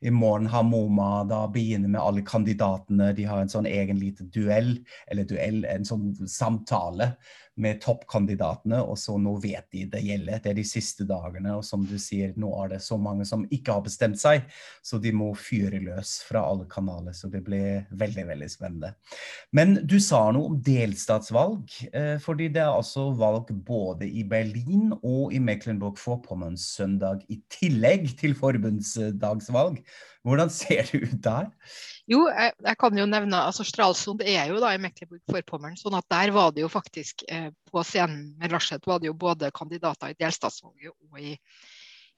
I 0.06 0.14
morgen 0.16 0.50
har 0.54 0.66
MoMA 0.68 1.26
da 1.30 1.44
begynner 1.52 1.92
med 1.92 2.02
alle 2.02 2.26
kandidatene. 2.26 3.12
De 3.18 3.28
har 3.30 3.44
en 3.44 3.52
sånn 3.52 3.70
egen 3.70 4.00
liten 4.02 4.32
duell, 4.34 4.78
eller 5.12 5.28
duell, 5.30 5.64
en 5.70 5.88
sånn 5.88 6.14
samtale 6.30 7.14
med 7.62 7.82
toppkandidatene, 7.84 8.80
og 8.82 8.98
så 9.00 9.18
nå 9.20 9.36
vet 9.44 9.68
de 9.74 9.86
det 9.92 10.02
gjelder. 10.06 10.42
Det 10.44 10.52
er 10.52 10.58
de 10.58 10.66
siste 10.68 11.06
dagene, 11.10 11.58
og 11.58 11.66
som 11.68 11.84
du 11.88 11.98
sier, 12.02 12.34
nå 12.40 12.52
er 12.64 12.76
det 12.76 12.82
så 12.86 12.98
mange 13.00 13.28
som 13.28 13.46
ikke 13.52 13.76
har 13.76 13.86
bestemt 13.86 14.20
seg, 14.22 14.46
så 14.86 15.00
de 15.02 15.12
må 15.16 15.32
fyre 15.38 15.82
løs 15.84 16.20
fra 16.28 16.44
alle 16.48 16.68
kanaler. 16.72 17.16
Så 17.16 17.32
det 17.32 17.44
blir 17.46 17.86
veldig, 18.00 18.26
veldig 18.32 18.50
spennende. 18.52 18.94
Men 19.56 19.78
du 19.84 19.98
sa 20.04 20.26
noe 20.36 20.54
om 20.54 20.60
delstatsvalg, 20.64 21.76
eh, 21.92 22.16
fordi 22.24 22.50
det 22.56 22.64
er 22.64 22.72
altså 22.74 23.10
valg 23.20 23.52
både 23.68 24.08
i 24.08 24.24
Berlin 24.28 24.94
og 25.00 25.36
i 25.36 25.42
Mecklenburg-Vorpommern 25.44 26.58
søndag, 26.60 27.26
i 27.30 27.42
tillegg 27.52 28.14
til 28.20 28.38
forbundsdagsvalg. 28.38 29.84
Hvordan 30.28 30.52
ser 30.52 30.84
det 30.90 31.00
ut 31.06 31.20
der? 31.24 31.50
Jo, 32.10 32.24
jeg, 32.28 32.54
jeg, 32.66 32.78
kan 32.82 32.98
jo 32.98 33.06
nevne 33.08 33.42
altså 33.46 33.64
Stralsund 33.68 34.24
er 34.26 34.50
jo 34.50 34.60
da 34.62 34.74
i 34.74 34.82
Mecklenburg-Vorpommern. 34.82 35.78
sånn 35.80 35.98
at 36.00 36.08
der 36.12 36.34
var 36.36 36.52
det 36.56 36.64
jo 36.66 36.72
faktisk 36.72 37.24
eh, 37.30 37.52
På 37.70 37.84
scenen 37.86 38.34
med 38.40 38.56
Laschet 38.56 38.88
var 38.90 39.00
det 39.00 39.12
jo 39.12 39.18
både 39.18 39.52
kandidater 39.56 40.12
i 40.12 40.18
delstatsvalget 40.20 40.92
og 40.92 41.22
i, 41.22 41.36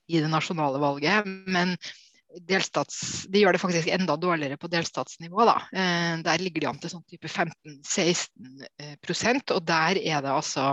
i 0.08 0.22
det 0.22 0.30
nasjonale 0.32 0.80
valget. 0.82 1.28
Men 1.46 1.76
delstats, 2.48 3.26
de 3.28 3.42
gjør 3.42 3.56
det 3.56 3.60
faktisk 3.60 3.90
enda 3.92 4.16
dårligere 4.16 4.56
på 4.56 4.70
delstatsnivå. 4.72 5.44
da. 5.44 5.58
Eh, 5.72 6.16
der 6.24 6.42
ligger 6.42 6.64
de 6.64 6.70
an 6.70 6.80
til 6.80 6.94
sånn 6.94 7.04
type 7.04 7.28
15-16 7.28 8.26
eh, 8.80 9.42
og 9.54 9.62
der 9.68 10.00
er 10.00 10.24
det 10.24 10.32
altså 10.32 10.72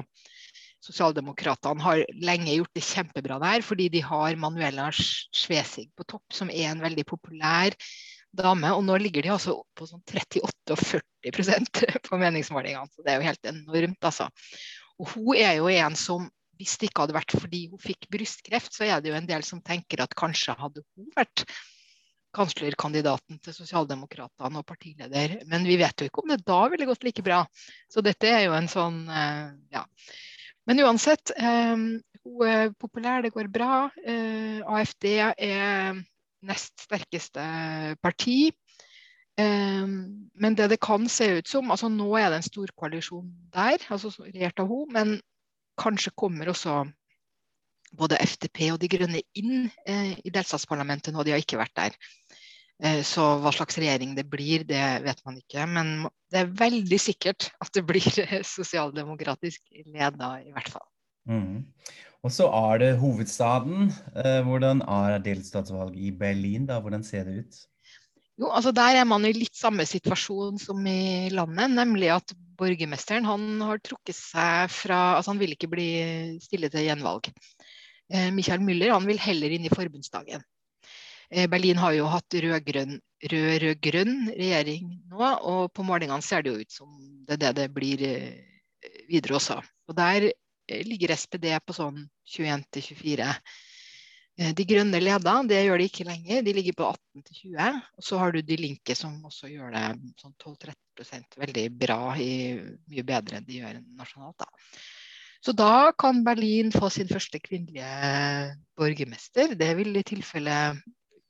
Sosialdemokratene 0.86 1.83
har 1.83 2.03
lenge 2.24 2.55
gjort 2.55 2.77
det 2.77 2.86
kjempebra 2.88 3.39
der, 3.43 3.63
fordi 3.65 3.89
de 3.91 4.03
har 4.05 4.38
Manuela 4.39 4.88
Schwesig 4.95 5.89
på 5.98 6.07
topp, 6.07 6.25
som 6.33 6.51
er 6.53 6.69
en 6.69 6.83
veldig 6.83 7.05
populær 7.09 7.75
dame. 8.36 8.71
Og 8.75 8.83
nå 8.88 8.98
ligger 9.01 9.25
de 9.25 9.33
altså 9.36 9.57
på 9.75 9.88
sånn 9.89 10.03
38 10.05 10.75
og 10.75 10.83
40% 10.83 11.81
på 12.07 12.19
meningsmålingene. 12.21 12.91
Så 12.93 13.03
det 13.03 13.13
er 13.13 13.19
jo 13.19 13.27
helt 13.27 13.51
enormt, 13.51 14.12
altså. 14.12 14.29
Og 15.00 15.15
hun 15.15 15.33
er 15.39 15.57
jo 15.59 15.71
en 15.71 15.98
som 16.00 16.29
hvis 16.59 16.75
det 16.75 16.89
ikke 16.89 17.05
hadde 17.05 17.15
vært 17.15 17.36
fordi 17.39 17.65
hun 17.71 17.79
fikk 17.79 18.09
brystkreft, 18.12 18.74
så 18.75 18.83
er 18.83 19.00
det 19.00 19.13
jo 19.13 19.19
en 19.19 19.27
del 19.27 19.45
som 19.48 19.62
tenker 19.63 20.01
at 20.03 20.15
kanskje 20.19 20.57
hadde 20.59 20.83
hun 20.83 21.07
vært 21.15 21.45
kanslerkandidaten 22.36 23.39
til 23.41 23.55
Sosialdemokratene 23.55 24.59
og 24.59 24.67
partileder. 24.67 25.39
Men 25.50 25.63
vi 25.65 25.79
vet 25.79 26.03
jo 26.03 26.09
ikke 26.09 26.24
om 26.24 26.33
det 26.33 26.43
da 26.45 26.59
ville 26.69 26.88
gått 26.89 27.07
like 27.07 27.24
bra. 27.25 27.39
Så 27.89 28.03
dette 28.05 28.27
er 28.29 28.43
jo 28.45 28.57
en 28.57 28.67
sånn 28.69 29.00
eh, 29.07 29.48
ja. 29.74 29.86
Men 30.69 30.83
uansett, 30.85 31.31
eh, 31.33 31.75
hun 31.75 32.45
er 32.45 32.73
populær, 32.77 33.23
det 33.25 33.33
går 33.33 33.49
bra. 33.49 33.89
Eh, 34.05 34.61
AFD 34.61 35.07
er 35.33 35.97
nest 36.45 36.85
sterkeste 36.85 37.45
parti. 38.03 38.51
Men 39.39 40.55
det 40.57 40.65
det 40.67 40.81
kan 40.83 41.05
se 41.07 41.29
ut 41.38 41.47
som 41.47 41.71
altså 41.71 41.88
Nå 41.88 42.09
er 42.19 42.27
det 42.27 42.41
en 42.41 42.43
stor 42.43 42.71
koalisjon 42.75 43.29
der, 43.55 43.79
altså 43.88 44.11
regjert 44.25 44.59
av 44.59 44.67
henne, 44.67 44.91
men 44.91 45.13
kanskje 45.79 46.11
kommer 46.19 46.51
også 46.51 46.81
både 47.97 48.19
FDP 48.21 48.67
og 48.73 48.79
De 48.81 48.89
Grønne 48.91 49.21
inn 49.39 49.69
eh, 49.88 50.13
i 50.21 50.33
delstatsparlamentet 50.33 51.13
nå. 51.13 51.23
De 51.23 51.33
har 51.33 51.41
ikke 51.41 51.59
vært 51.59 51.75
der. 51.77 51.95
Eh, 52.79 53.01
så 53.03 53.25
hva 53.43 53.51
slags 53.51 53.77
regjering 53.79 54.13
det 54.15 54.24
blir, 54.31 54.63
det 54.67 54.83
vet 55.03 55.24
man 55.27 55.39
ikke. 55.39 55.65
Men 55.67 55.95
det 56.31 56.43
er 56.43 56.53
veldig 56.62 57.00
sikkert 57.01 57.50
at 57.59 57.74
det 57.75 57.83
blir 57.88 58.07
sosialdemokratisk 58.55 59.65
leda, 59.89 60.38
i 60.45 60.53
hvert 60.55 60.71
fall. 60.71 60.88
Mm. 61.29 61.65
Og 62.24 62.33
så 62.36 62.48
er 62.51 62.79
det 62.81 62.93
hovedstaden. 63.00 63.91
Eh, 64.15 64.39
hvordan 64.48 64.83
er 64.83 65.19
delstatsvalget 65.24 66.00
i 66.07 66.13
Berlin? 66.15 66.67
da? 66.67 66.79
Hvordan 66.83 67.03
ser 67.03 67.27
det 67.27 67.43
ut? 67.43 67.59
Jo, 68.39 68.48
altså 68.55 68.71
Der 68.71 69.01
er 69.01 69.07
man 69.07 69.25
i 69.27 69.36
litt 69.36 69.55
samme 69.55 69.83
situasjon 69.88 70.59
som 70.63 70.86
i 70.88 71.27
landet, 71.31 71.74
nemlig 71.75 72.13
at 72.15 72.31
borgermesteren 72.59 73.27
han 73.27 73.59
har 73.63 73.81
trukket 73.83 74.15
seg 74.15 74.71
fra 74.71 75.00
altså 75.17 75.33
Han 75.33 75.41
vil 75.41 75.55
ikke 75.55 75.71
bli 75.71 75.89
stille 76.43 76.71
til 76.71 76.88
gjenvalg. 76.88 77.27
Eh, 78.07 78.31
Michael 78.31 78.63
Müller 78.63 78.95
han 78.95 79.07
vil 79.07 79.19
heller 79.19 79.51
inn 79.51 79.67
i 79.67 79.74
forbundsdagen. 79.74 80.43
Eh, 81.29 81.48
Berlin 81.50 81.77
har 81.77 81.93
jo 81.93 82.09
hatt 82.09 82.33
rød-rød-grønn 82.33 84.13
regjering 84.33 84.93
nå, 85.12 85.21
og 85.21 85.69
på 85.75 85.86
målingene 85.86 86.25
ser 86.25 86.45
det 86.45 86.53
jo 86.53 86.63
ut 86.63 86.74
som 86.74 86.93
det 87.27 87.38
er 87.38 87.41
det 87.43 87.55
det 87.59 87.67
blir 87.75 88.03
eh, 88.07 89.01
videre 89.09 89.38
også. 89.38 89.59
Og 89.89 89.98
Der 89.98 90.31
ligger 90.86 91.15
SPD 91.15 91.51
på 91.65 91.74
sånn 91.74 92.03
21-24. 92.29 93.29
De 94.55 94.63
grønne 94.63 95.01
leder, 95.01 95.48
det 95.50 95.63
gjør 95.65 95.81
de 95.81 95.88
ikke 95.89 96.05
lenger. 96.07 96.43
De 96.45 96.53
ligger 96.55 96.75
på 96.77 96.91
18-20. 97.17 97.79
Og 97.98 98.05
så 98.05 98.19
har 98.21 98.31
du 98.31 98.39
De 98.45 98.55
Linke 98.55 98.95
som 98.95 99.17
også 99.25 99.50
gjør 99.50 99.74
det 99.74 99.81
sånn 100.21 100.36
12-13% 100.38 101.39
veldig 101.41 101.65
bra, 101.81 102.13
i, 102.21 102.53
mye 102.88 103.03
bedre 103.03 103.39
enn 103.39 103.50
de 103.50 103.57
gjør 103.57 103.81
nasjonalt. 103.98 104.45
da. 104.45 104.48
Så 105.41 105.55
da 105.55 105.91
kan 105.98 106.21
Berlin 106.24 106.71
få 106.71 106.89
sin 106.93 107.09
første 107.09 107.39
kvinnelige 107.41 107.89
borgermester. 108.77 109.57
Det 109.59 109.74
vil 109.79 109.98
i 109.98 110.05
tilfelle 110.07 110.55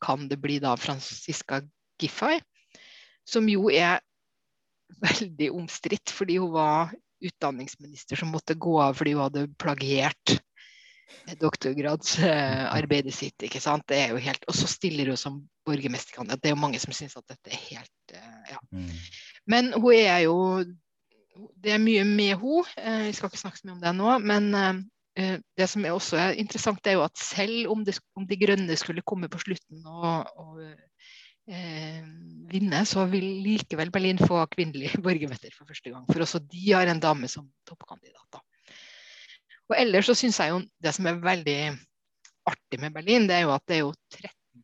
kan 0.01 0.27
det 0.29 0.39
bli 0.41 0.59
da 0.63 0.75
Franziska 0.77 1.61
Giffey, 2.01 2.39
som 3.27 3.49
jo 3.49 3.69
er 3.71 3.99
veldig 5.03 5.51
omstridt 5.53 6.11
fordi 6.13 6.39
hun 6.41 6.53
var 6.55 6.93
utdanningsminister 7.19 8.19
som 8.19 8.31
måtte 8.31 8.55
gå 8.55 8.77
av 8.81 8.95
fordi 8.97 9.13
hun 9.15 9.25
hadde 9.27 9.49
plagiert 9.59 10.39
doktorgradsarbeidet 11.39 13.13
sitt. 13.13 13.43
ikke 13.43 13.61
sant? 13.61 13.85
Det 13.89 13.97
er 13.97 14.13
jo 14.13 14.21
helt, 14.21 14.45
Og 14.47 14.55
så 14.55 14.67
stiller 14.69 15.09
hun 15.11 15.17
som 15.17 15.39
borgermesterkandidat. 15.65 16.41
Det 16.41 16.49
er 16.49 16.55
jo 16.55 16.61
mange 16.61 16.79
som 16.81 16.93
syns 16.95 17.17
at 17.17 17.27
dette 17.29 17.53
er 17.53 17.63
helt 17.69 18.13
eh, 18.13 18.53
ja. 18.53 18.61
Mm. 18.71 18.93
Men 19.49 19.73
hun 19.73 19.93
er 19.93 20.19
jo 20.25 20.37
det 21.63 21.73
er 21.73 21.81
mye 21.81 22.03
med 22.03 22.35
henne. 22.35 22.63
Vi 22.75 23.09
jeg 23.09 23.15
skal 23.15 23.29
ikke 23.29 23.41
snakke 23.41 23.61
så 23.61 23.67
mye 23.67 23.77
om 23.77 23.83
det 23.83 23.95
nå. 23.95 24.17
Men 24.19 24.49
eh, 24.55 24.81
det 25.17 25.67
som 25.67 25.85
er 25.85 25.95
også 25.95 26.19
er 26.19 26.37
interessant, 26.39 26.85
er 26.87 26.97
jo 26.97 27.03
at 27.03 27.17
selv 27.19 27.71
om, 27.73 27.81
det, 27.85 27.97
om 28.15 28.27
De 28.29 28.37
grønne 28.39 28.75
skulle 28.79 29.03
komme 29.05 29.29
på 29.31 29.41
slutten 29.41 29.81
og, 29.89 30.29
og 30.39 30.61
eh, 31.49 32.03
vinne, 32.51 32.83
så 32.87 33.05
vil 33.11 33.25
likevel 33.43 33.91
Berlin 33.91 34.21
få 34.21 34.45
kvinnelig 34.53 34.93
borgermester 35.05 35.53
for 35.55 35.69
første 35.69 35.91
gang. 35.91 36.05
For 36.09 36.23
også 36.23 36.43
de 36.45 36.65
har 36.71 36.87
en 36.87 37.03
dame 37.03 37.27
som 37.31 37.49
toppkandidat. 37.67 38.41
Og 39.69 39.77
ellers 39.77 40.09
så 40.09 40.17
syns 40.17 40.39
jeg 40.41 40.53
jo 40.53 40.61
det 40.81 40.93
som 40.95 41.09
er 41.09 41.21
veldig 41.21 41.59
artig 42.49 42.79
med 42.81 42.93
Berlin, 42.95 43.27
det 43.29 43.37
er 43.37 43.45
jo 43.45 43.53
at 43.53 43.65
det 43.69 43.75
er 43.77 43.83
jo 43.83 43.93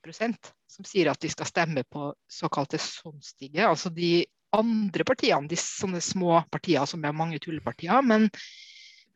13% 0.02 0.54
som 0.76 0.88
sier 0.88 1.12
at 1.12 1.22
de 1.22 1.30
skal 1.32 1.48
stemme 1.48 1.84
på 1.88 2.10
såkalte 2.32 2.80
sonstige, 2.82 3.64
altså 3.64 3.92
de 3.94 4.26
andre 4.56 5.06
partiene, 5.08 5.50
de 5.52 5.58
sånne 5.60 6.02
små 6.04 6.40
partier 6.52 6.88
som 6.90 7.04
er 7.06 7.16
mange 7.16 7.40
tullepartier, 7.44 8.02
men, 8.06 8.28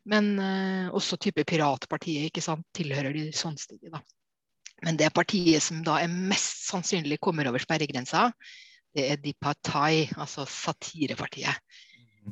men 0.09 0.31
eh, 0.41 0.87
også 0.95 1.19
type 1.21 1.45
Piratpartiet 1.47 2.29
ikke 2.29 2.43
sant, 2.43 2.65
tilhører 2.75 3.13
de 3.15 3.27
sonstige. 3.35 3.91
Da. 3.93 4.01
Men 4.85 4.97
det 4.99 5.11
partiet 5.15 5.63
som 5.63 5.83
da 5.85 5.99
er 6.01 6.09
mest 6.09 6.65
sannsynlig 6.69 7.19
kommer 7.21 7.49
over 7.49 7.61
sperregrensa, 7.61 8.29
det 8.95 9.05
er 9.13 9.21
De 9.21 9.35
Partai, 9.37 10.09
altså 10.17 10.47
satirepartiet. 10.49 11.61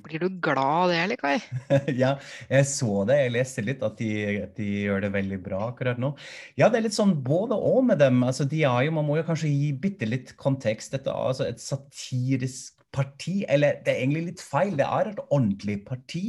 Blir 0.04 0.22
du 0.22 0.30
glad 0.44 0.60
av 0.60 0.90
det, 0.92 0.98
eller 1.00 1.18
Kai? 1.18 1.38
ja, 2.02 2.12
jeg 2.52 2.68
så 2.70 3.04
det. 3.08 3.18
Jeg 3.22 3.34
leste 3.34 3.63
litt 3.66 3.84
at 3.86 3.98
de, 4.00 4.10
de, 4.58 4.68
gjør 4.86 5.06
det 5.06 5.12
veldig 5.16 5.40
bra 5.46 5.62
akkurat 5.72 6.02
nå. 6.02 6.12
Ja, 6.60 6.70
det 6.70 6.80
er 6.80 6.88
litt 6.88 6.98
sånn 6.98 7.16
både 7.26 7.58
og 7.58 7.86
med 7.88 8.02
dem. 8.02 8.20
Altså, 8.28 8.46
de 8.50 8.63
er 8.68 8.88
jo, 8.88 8.94
Man 8.98 9.08
må 9.08 9.18
jo 9.20 9.26
kanskje 9.28 9.52
gi 9.52 9.72
bitte 9.74 10.10
litt 10.10 10.36
kontekst. 10.40 10.94
Dette 10.94 11.13
altså 11.13 11.48
et 11.48 11.63
satirisk 11.63 12.77
parti, 12.93 13.43
eller 13.50 13.82
det 13.86 13.93
er 13.93 14.02
egentlig 14.02 14.23
litt 14.30 14.41
feil, 14.41 14.73
det 14.80 14.86
er 14.86 15.12
et 15.12 15.19
ordentlig 15.28 15.78
parti 15.86 16.23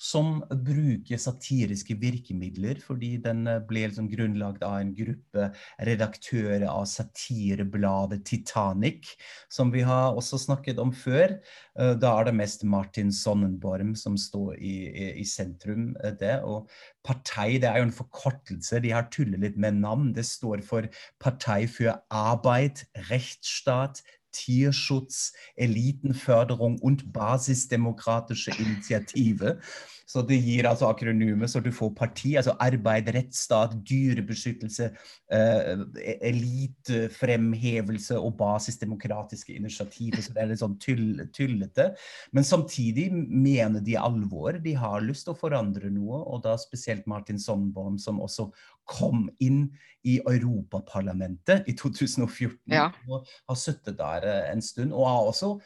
som 0.00 0.40
bruker 0.48 1.20
satiriske 1.20 1.98
virkemidler, 2.00 2.80
fordi 2.82 3.16
den 3.22 3.44
eh, 3.50 3.60
ble 3.68 3.84
liksom 3.86 4.08
grunnlagt 4.10 4.64
av 4.66 4.78
en 4.80 4.94
gruppe 4.96 5.50
redaktører 5.86 6.66
av 6.70 6.86
satirebladet 6.90 8.24
Titanic, 8.28 9.12
som 9.52 9.72
vi 9.74 9.84
har 9.86 10.16
også 10.18 10.40
snakket 10.48 10.80
om 10.82 10.94
før. 10.96 11.36
Eh, 11.78 11.94
da 12.00 12.14
er 12.18 12.30
det 12.30 12.36
mest 12.40 12.64
Martin 12.64 13.12
Sonnenborm 13.14 13.94
som 13.98 14.18
står 14.18 14.56
i, 14.58 14.76
i, 14.88 15.10
i 15.22 15.26
sentrum. 15.28 15.92
Eh, 16.02 16.16
det, 16.18 16.38
og 16.46 16.70
Partei 17.06 17.56
det 17.62 17.70
er 17.70 17.80
jo 17.80 17.88
en 17.88 17.94
forkortelse, 17.94 18.82
de 18.84 18.92
har 18.92 19.08
tullet 19.14 19.40
litt 19.44 19.60
med 19.60 19.78
navn. 19.82 20.12
Det 20.16 20.26
står 20.26 20.64
for 20.66 20.88
Partei 21.22 21.62
for 21.70 21.94
Arbeid, 22.14 22.82
Rechtsstat, 23.08 24.02
Tierschutz, 24.38 25.32
Elitenförderung 25.56 26.78
und 26.78 27.12
basisdemokratische 27.12 28.52
Initiative. 28.52 29.58
Så 30.08 30.22
det 30.24 30.38
gir 30.40 30.64
altså 30.64 30.88
akronymet, 30.88 31.50
så 31.52 31.60
du 31.60 31.68
får 31.74 31.90
parti, 31.96 32.30
altså 32.40 32.54
arbeid, 32.64 33.10
rettsstat, 33.12 33.74
dyrebeskyttelse, 33.90 34.86
eh, 35.36 35.82
elitefremhevelse 36.30 38.16
og 38.16 38.38
basisdemokratiske 38.38 39.52
initiativer. 39.52 40.22
Så 40.24 40.32
det 40.32 40.42
er 40.42 40.48
litt 40.52 40.62
sånn 40.62 40.78
tull, 40.80 41.20
tullete. 41.36 41.90
Men 42.32 42.46
samtidig 42.48 43.10
mener 43.12 43.84
de 43.84 43.98
alvor. 44.00 44.56
De 44.64 44.72
har 44.80 45.04
lyst 45.04 45.28
til 45.28 45.36
å 45.36 45.40
forandre 45.42 45.92
noe, 45.92 46.22
og 46.24 46.40
da 46.46 46.56
spesielt 46.60 47.04
Martin 47.10 47.40
Sonnbaum, 47.42 47.98
som 48.00 48.22
også 48.24 48.48
kom 48.88 49.26
inn 49.44 49.66
i 50.08 50.16
Europaparlamentet 50.22 51.68
i 51.68 51.74
2014 51.76 52.72
ja. 52.72 52.86
og 53.10 53.28
har 53.50 53.60
sittet 53.60 53.98
der 54.00 54.24
eh, 54.24 54.48
en 54.54 54.64
stund. 54.64 54.96
Og 54.96 55.04
har 55.04 55.28
også 55.28 55.58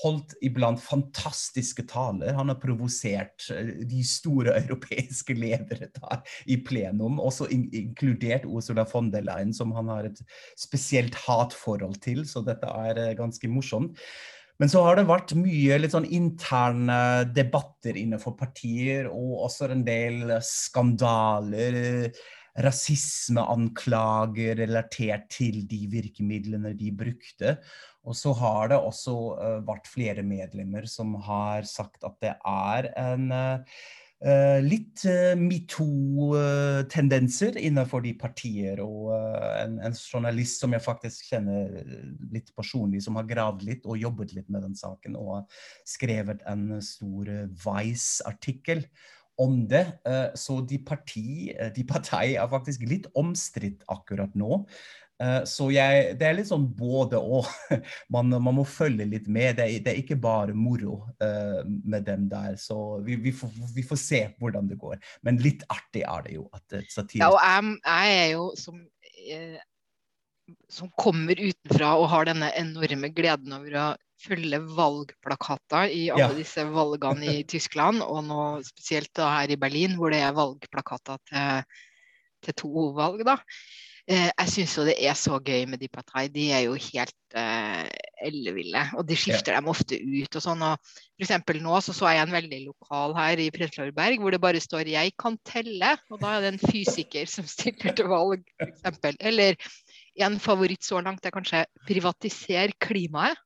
holdt 0.00 0.36
iblant 0.46 0.80
fantastiske 0.82 1.84
taler. 1.90 2.34
Han 2.36 2.52
har 2.52 2.58
provosert 2.62 3.48
eh, 3.54 3.72
de 3.90 4.02
store 4.06 4.54
europeiske 4.62 5.36
ledere 5.36 5.90
der 5.96 6.34
i 6.50 6.60
plenum, 6.64 7.20
også 7.20 7.50
in 7.52 7.68
inkludert 7.76 8.46
Ursula 8.48 8.86
von 8.88 9.10
der 9.12 9.26
Leyen, 9.26 9.54
som 9.56 9.74
han 9.76 9.90
har 9.92 10.10
et 10.10 10.20
spesielt 10.58 11.16
hatforhold 11.26 12.00
til, 12.04 12.24
så 12.28 12.44
dette 12.46 12.68
er 12.70 13.00
eh, 13.10 13.16
ganske 13.18 13.50
morsomt. 13.50 13.98
Men 14.60 14.68
så 14.68 14.82
har 14.84 14.98
det 14.98 15.06
vært 15.08 15.32
mye 15.40 15.78
litt 15.80 15.94
sånn 15.94 16.08
interne 16.12 17.24
debatter 17.32 17.96
innenfor 17.96 18.34
partier, 18.36 19.08
og 19.08 19.46
også 19.46 19.70
en 19.72 19.86
del 19.86 20.34
skandaler 20.44 22.10
rasismeanklager 22.58 24.56
relatert 24.64 25.28
til 25.32 25.68
de 25.70 25.86
virkemidlene 25.92 26.74
de 26.78 26.92
brukte. 26.92 27.56
Og 28.08 28.16
så 28.16 28.32
har 28.36 28.68
det 28.72 28.78
også 28.80 29.12
uh, 29.36 29.66
vært 29.66 29.88
flere 29.90 30.22
medlemmer 30.26 30.86
som 30.88 31.14
har 31.26 31.62
sagt 31.68 32.04
at 32.06 32.14
det 32.24 32.34
er 32.48 32.88
en 32.98 33.32
uh, 33.32 33.58
litt 34.64 35.04
uh, 35.04 35.36
metoo-tendenser 35.38 37.56
innenfor 37.60 38.00
de 38.04 38.14
partier. 38.18 38.80
Og 38.82 39.12
en, 39.12 39.80
en, 39.84 39.94
journalist 39.94 40.60
som 40.64 40.72
jeg 40.74 40.82
faktisk 40.84 41.24
kjenner 41.34 41.84
litt 42.32 42.54
personlig, 42.56 43.02
som 43.04 43.16
har 43.20 43.26
gravd 43.28 43.62
litt 43.68 43.86
og 43.86 43.98
jobbet 44.00 44.32
litt 44.36 44.48
med 44.48 44.62
den 44.66 44.76
saken, 44.78 45.16
og 45.20 45.46
skrevet 45.88 46.40
en 46.48 46.82
stor 46.84 47.24
Vice-artikkel 47.68 48.80
om 49.40 49.62
det. 49.70 49.84
Så 50.38 50.60
de 50.68 50.78
parti, 50.84 51.50
de 51.76 51.84
parti 51.88 52.34
er 52.34 52.50
faktisk 52.52 52.84
litt 52.88 53.08
omstridt 53.18 53.86
akkurat 53.90 54.34
nå. 54.38 54.64
Eh, 55.20 55.42
så 55.44 55.66
jeg, 55.68 56.14
det 56.20 56.26
er 56.26 56.36
litt 56.38 56.48
sånn 56.48 56.66
både 56.76 57.20
og. 57.20 57.48
Man, 58.14 58.32
man 58.42 58.56
må 58.56 58.64
følge 58.66 59.06
litt 59.06 59.28
med. 59.30 59.58
Det 59.58 59.66
er, 59.66 59.82
det 59.84 59.92
er 59.92 60.00
ikke 60.00 60.18
bare 60.20 60.54
moro 60.56 61.02
med 61.20 62.06
dem 62.08 62.26
der. 62.30 62.56
Så 62.58 62.98
vi, 63.06 63.14
vi, 63.22 63.32
får, 63.36 63.52
vi, 63.74 63.84
får, 63.86 64.00
se 64.00 64.20
hvordan 64.40 64.70
det 64.70 64.78
går. 64.80 64.96
Men 65.26 65.38
litt 65.42 65.62
artig 65.70 66.02
er 66.02 66.24
det 66.26 66.34
jo. 66.38 66.48
at 66.56 66.80
satire... 66.90 67.22
Ja, 67.22 67.30
og 67.30 67.38
jeg, 67.38 67.76
jeg 67.86 68.16
er 68.16 68.30
jo 68.32 68.46
som 68.58 68.80
eh, 69.20 69.58
som 70.70 70.90
kommer 70.98 71.38
utenfra 71.38 71.92
og 72.00 72.08
har 72.10 72.26
denne 72.26 72.50
enorme 72.58 73.12
gleden 73.14 73.54
over 73.54 73.76
å 73.78 73.84
følge 74.20 74.60
valgplakater 74.76 75.92
i 75.92 76.08
alle 76.12 76.28
Ja. 76.28 76.36
disse 76.36 76.64
valgene 76.68 77.40
i 77.40 77.44
Tyskland, 77.48 78.02
og 78.02 78.24
nå 78.24 78.40
spesielt 78.66 79.12
da 79.16 79.30
her 79.40 79.50
i 79.50 79.56
Berlin, 79.60 79.96
hvor 79.96 80.10
det 80.12 80.20
er 80.22 80.36
valgplakater 80.36 81.18
til, 81.30 81.62
til 82.44 82.54
to 82.54 82.90
valg. 82.96 83.24
da. 83.24 83.38
Eh, 84.10 84.26
jeg 84.26 84.50
syns 84.50 84.72
jo 84.74 84.84
det 84.88 84.96
er 84.98 85.14
så 85.14 85.36
gøy 85.38 85.68
med 85.70 85.78
de 85.78 85.86
partiene, 85.92 86.32
De 86.34 86.48
er 86.50 86.64
jo 86.64 86.72
helt 86.74 87.36
eh, 87.38 87.84
elleville. 88.26 88.82
Og 88.98 89.06
de 89.06 89.14
skifter 89.14 89.54
dem 89.54 89.68
ofte 89.70 90.00
ut 90.00 90.36
og 90.36 90.42
sånn. 90.42 90.64
Og 90.66 90.80
for 90.80 91.26
eksempel 91.26 91.60
nå 91.62 91.76
så, 91.84 91.94
så 91.94 92.10
jeg 92.10 92.24
en 92.24 92.34
veldig 92.34 92.60
lokal 92.64 93.14
her 93.14 93.38
i 93.38 93.50
Prenzlauer 93.54 94.18
hvor 94.18 94.34
det 94.34 94.40
bare 94.42 94.60
står 94.60 94.88
'jeg 94.90 95.14
kan 95.16 95.38
telle'. 95.46 95.96
Og 96.10 96.18
da 96.20 96.36
er 96.36 96.40
det 96.40 96.52
en 96.54 96.72
fysiker 96.72 97.26
som 97.28 97.46
stiller 97.46 97.94
til 97.94 98.10
valg, 98.10 98.42
f.eks. 98.58 99.16
Eller 99.20 99.54
en 100.16 100.38
favoritt 100.40 100.82
så 100.82 101.00
langt 101.00 101.24
er 101.24 101.30
kanskje 101.30 101.66
'privatiser 101.86 102.72
klimaet'. 102.80 103.36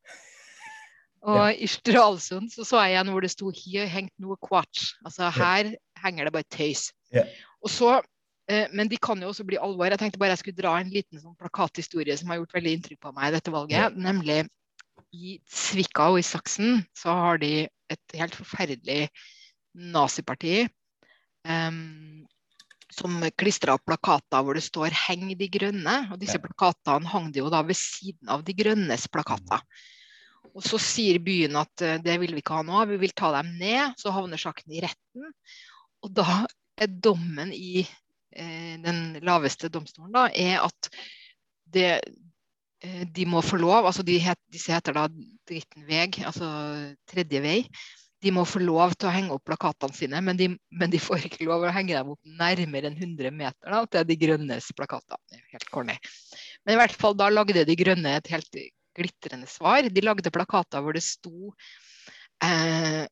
Og 1.24 1.56
i 1.56 1.66
Stralsund 1.70 2.50
så, 2.52 2.66
så 2.68 2.82
jeg 2.84 3.00
en 3.00 3.12
hvor 3.14 3.24
det 3.24 3.32
sto 3.32 3.48
'hier 3.48 3.88
hengt 3.88 4.12
noe 4.20 4.36
quatsch'. 4.36 4.92
Altså 5.04 5.30
her 5.32 5.72
henger 6.04 6.28
det 6.28 6.32
bare 6.32 6.50
tøys. 6.52 6.92
Ja. 7.12 7.24
Og 7.64 7.70
så 7.72 8.02
Eh, 8.50 8.68
Men 8.72 8.88
de 8.88 8.98
kan 9.00 9.20
jo 9.22 9.30
også 9.32 9.46
bli 9.48 9.56
alvor. 9.60 9.88
Jeg 9.88 10.00
tenkte 10.00 10.20
bare 10.20 10.34
jeg 10.34 10.42
skulle 10.42 10.60
dra 10.60 10.76
en 10.80 10.92
liten 10.92 11.20
sånn 11.20 11.36
plakathistorie 11.40 12.16
som 12.20 12.28
har 12.28 12.42
gjort 12.42 12.56
veldig 12.58 12.76
inntrykk 12.76 13.00
på 13.00 13.14
meg 13.16 13.30
i 13.30 13.36
dette 13.38 13.54
valget. 13.54 13.96
Nemlig 13.96 14.44
i 15.14 15.38
Zwickau 15.48 16.18
i 16.20 16.26
Saksen 16.26 16.82
så 16.96 17.14
har 17.14 17.40
de 17.42 17.66
et 17.92 18.16
helt 18.20 18.36
forferdelig 18.36 19.08
naziparti 19.74 20.64
Um, 21.44 22.24
som 22.88 23.18
klistra 23.36 23.74
opp 23.76 23.82
plakater 23.84 24.40
hvor 24.40 24.56
det 24.56 24.62
står 24.64 24.94
'Heng 24.96 25.34
de 25.36 25.44
grønne'. 25.44 26.08
Og 26.08 26.16
disse 26.16 26.38
plakatene 26.40 27.04
hang 27.04 27.26
de 27.34 27.42
jo 27.42 27.50
da 27.52 27.60
ved 27.60 27.76
siden 27.76 28.30
av 28.32 28.40
De 28.46 28.54
grønnes 28.56 29.04
plakater. 29.12 29.60
Og 30.52 30.64
så 30.64 30.78
sier 30.82 31.20
byen 31.24 31.56
at 31.58 31.84
eh, 31.84 32.00
det 32.02 32.18
vil 32.22 32.34
vi 32.36 32.42
ikke 32.42 32.58
ha 32.60 32.66
nå, 32.66 32.84
vi 32.90 33.00
vil 33.00 33.14
ta 33.16 33.32
dem 33.38 33.54
ned. 33.60 33.96
Så 34.00 34.12
havner 34.14 34.40
saken 34.40 34.74
i 34.74 34.82
retten. 34.84 35.32
Og 36.04 36.12
da 36.14 36.44
er 36.80 36.90
dommen 36.90 37.52
i 37.54 37.82
eh, 37.82 38.76
den 38.82 39.18
laveste 39.24 39.70
domstolen 39.72 40.12
da, 40.14 40.28
er 40.28 40.62
at 40.66 40.90
det, 41.74 41.90
eh, 42.84 43.02
de 43.10 43.26
må 43.30 43.42
få 43.44 43.58
lov, 43.62 43.88
altså 43.88 44.04
de 44.06 44.18
het, 44.22 44.40
disse 44.52 44.74
heter 44.74 44.96
da 44.96 45.08
Dritten 45.48 45.86
veg, 45.88 46.20
altså 46.26 46.48
tredje 47.10 47.42
vei. 47.44 47.58
De 48.24 48.30
må 48.32 48.46
få 48.48 48.62
lov 48.62 48.94
til 48.96 49.10
å 49.10 49.12
henge 49.12 49.34
opp 49.34 49.44
plakatene 49.44 49.96
sine, 49.96 50.20
men 50.24 50.38
de, 50.38 50.46
men 50.72 50.92
de 50.92 51.00
får 51.02 51.26
ikke 51.28 51.44
lov 51.44 51.66
å 51.66 51.72
henge 51.74 51.92
dem 51.92 52.14
opp 52.14 52.36
nærmere 52.40 52.88
enn 52.88 52.96
100 52.96 53.34
meter 53.36 53.74
da, 53.74 53.82
til 53.84 54.06
De 54.08 54.16
grønnes 54.22 54.70
plakater. 54.76 55.20
Er 55.34 55.42
helt 55.52 55.68
corny. 55.74 55.98
Men 56.64 56.76
i 56.76 56.80
hvert 56.80 56.96
fall 56.96 57.18
da 57.18 57.28
lagde 57.28 57.66
De 57.68 57.76
grønne 57.76 58.16
et 58.16 58.30
helt 58.32 58.62
glitrende 58.96 59.48
svar. 59.50 59.88
De 59.90 60.04
lagde 60.04 60.32
plakater 60.34 60.84
hvor 60.84 60.96
det 60.96 61.04
sto 61.04 61.52
eh, 62.44 63.04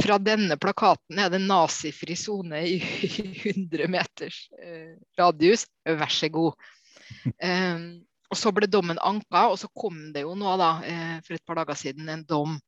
fra 0.00 0.18
denne 0.22 0.56
plakaten 0.60 1.18
er 1.18 1.32
det 1.32 1.42
nazifri 1.42 2.14
sone 2.18 2.62
i 2.68 2.78
100 3.50 3.90
meters 3.90 4.44
eh, 4.60 4.94
radius. 5.18 5.66
Vær 5.86 6.12
så 6.14 6.30
god. 6.32 6.70
Eh, 7.38 7.90
og 8.30 8.38
så 8.38 8.52
ble 8.54 8.68
dommen 8.70 9.00
anka, 9.02 9.48
og 9.50 9.58
så 9.58 9.66
kom 9.74 10.12
det 10.14 10.22
jo 10.22 10.36
nå 10.38 10.54
da, 10.60 10.72
eh, 10.86 11.16
for 11.26 11.34
et 11.34 11.46
par 11.46 11.58
dager 11.58 11.78
siden 11.78 12.10
en 12.12 12.22
dom 12.28 12.60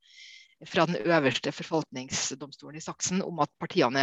fra 0.67 0.87
den 0.87 0.99
øverste 1.03 1.53
forvaltningsdomstolen 1.55 2.79
i 2.79 2.83
Saksen 2.83 3.23
om 3.23 3.41
at 3.43 3.51
partiene, 3.63 4.03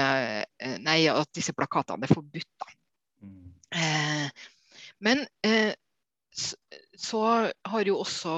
eh, 0.59 0.77
nei, 0.83 1.01
at 1.11 1.31
disse 1.35 1.55
plakatene 1.55 2.07
er 2.07 2.13
forbudt. 2.13 2.49
da. 2.59 2.71
Eh, 3.75 4.29
men 4.99 5.27
eh, 5.43 5.71
så, 5.71 5.88
så 7.09 7.23
har 7.49 7.89
jo 7.89 7.99
også 8.03 8.33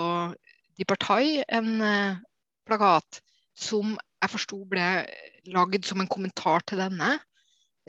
Di 0.77 0.87
Partai 0.87 1.41
en 1.51 1.81
eh, 1.83 2.21
plakat 2.67 3.21
som 3.57 3.95
jeg 3.95 4.31
forsto 4.31 4.61
ble 4.69 4.85
lagd 5.51 5.85
som 5.87 6.01
en 6.01 6.09
kommentar 6.09 6.63
til 6.69 6.81
denne 6.81 7.15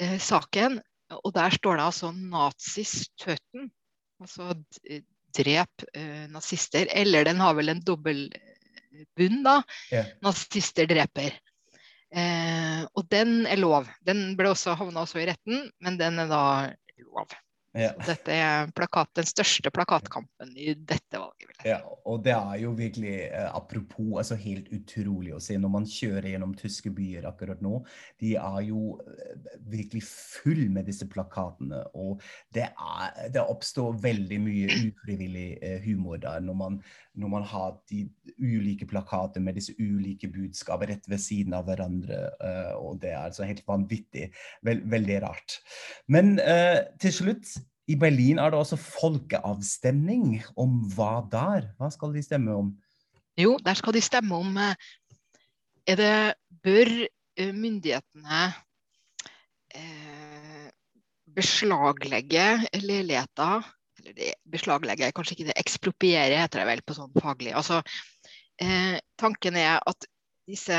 eh, 0.01 0.19
saken. 0.21 0.81
Og 1.23 1.33
der 1.37 1.53
står 1.53 1.79
det 1.79 1.85
altså 1.85 2.11
'nazistøten', 2.13 3.69
altså 4.21 4.55
drep 5.37 5.87
eh, 5.95 6.27
nazister. 6.33 6.89
Eller 6.91 7.25
den 7.29 7.41
har 7.41 7.55
vel 7.59 7.73
en 7.73 7.85
dobbel 7.85 8.27
eh, 8.33 9.39
da. 9.45 9.61
Yeah. 9.93 10.13
Nazister 10.25 10.89
dreper. 10.89 11.37
Eh, 12.13 12.83
og 12.93 13.09
den 13.13 13.47
er 13.47 13.61
lov. 13.61 13.89
Den 14.05 14.35
ble 14.37 14.53
også 14.53 14.77
havna 14.77 15.05
også 15.05 15.23
i 15.23 15.29
retten, 15.31 15.71
men 15.81 15.97
den 16.01 16.21
er 16.21 16.29
da 16.29 16.45
lov. 17.07 17.33
Ja. 17.73 17.93
Dette 18.05 18.35
er 18.37 18.69
plakat, 18.77 19.09
den 19.17 19.29
største 19.29 19.71
plakatkampen 19.73 20.51
i 20.61 20.75
dette 20.77 21.17
valget. 21.17 21.55
Ja, 21.65 21.79
og 22.05 22.21
det 22.27 22.35
er 22.35 22.59
jo 22.61 22.75
virkelig 22.77 23.15
eh, 23.31 23.49
apropos, 23.49 24.19
altså 24.21 24.37
helt 24.37 24.69
utrolig 24.77 25.33
å 25.33 25.41
se 25.41 25.57
når 25.57 25.73
man 25.73 25.89
kjører 25.89 26.29
gjennom 26.35 26.53
tyske 26.59 26.93
byer 26.93 27.29
akkurat 27.31 27.63
nå. 27.65 27.81
De 28.21 28.35
er 28.37 28.59
jo 28.67 28.99
eh, 29.01 29.57
virkelig 29.73 30.03
full 30.09 30.67
med 30.75 30.91
disse 30.91 31.09
plakatene, 31.09 31.81
og 31.97 32.21
det, 32.53 32.67
er, 32.69 33.33
det 33.33 33.41
oppstår 33.41 33.97
veldig 34.05 34.41
mye 34.45 34.79
ufrivillig 34.91 35.49
eh, 35.63 35.79
humor 35.87 36.21
der 36.21 36.45
når 36.45 36.61
man, 36.61 36.79
når 37.17 37.35
man 37.39 37.49
har 37.55 37.79
de 37.89 38.05
ulike 38.37 38.89
plakater 38.91 39.41
med 39.41 39.57
disse 39.57 39.73
ulike 39.81 40.29
budskap 40.33 40.85
rett 40.89 41.09
ved 41.09 41.25
siden 41.25 41.57
av 41.57 41.65
hverandre, 41.69 42.21
og 42.81 42.99
det 43.03 43.13
er 43.13 43.21
altså 43.23 43.47
helt 43.47 43.65
vanvittig. 43.69 44.29
Vel, 44.67 44.81
veldig 44.91 45.19
rart. 45.25 45.59
Men 46.13 46.37
eh, 46.43 46.81
til 47.01 47.15
slutt, 47.15 47.53
i 47.91 47.97
Berlin 47.99 48.39
er 48.39 48.53
det 48.53 48.59
også 48.59 48.79
folkeavstemning. 48.79 50.43
Om 50.57 50.83
hva 50.95 51.15
der? 51.33 51.71
Hva 51.79 51.91
skal 51.91 52.15
de 52.15 52.23
stemme 52.25 52.55
om? 52.55 52.73
Jo, 53.39 53.57
der 53.65 53.75
skal 53.75 53.97
de 53.97 54.03
stemme 54.05 54.37
om 54.37 54.57
eh, 54.61 54.75
er 55.87 55.99
det 55.99 56.17
Bør 56.63 56.91
eh, 57.37 57.55
myndighetene 57.55 58.43
eh, 59.75 60.69
beslaglegge 61.35 62.47
leiligheter 62.77 63.65
Eller 64.03 64.19
de 64.19 64.33
beslaglegge 64.51 65.13
kanskje 65.15 65.37
ikke 65.37 65.49
det. 65.51 65.59
Ekspropriere 65.63 66.41
heter 66.43 66.63
det 66.63 66.69
vel 66.69 66.83
på 66.87 66.95
sånn 66.97 67.13
faglig. 67.23 67.53
Altså, 67.55 67.83
eh, 68.63 68.99
tanken 69.19 69.59
er 69.59 69.79
at 69.87 70.09
disse 70.49 70.79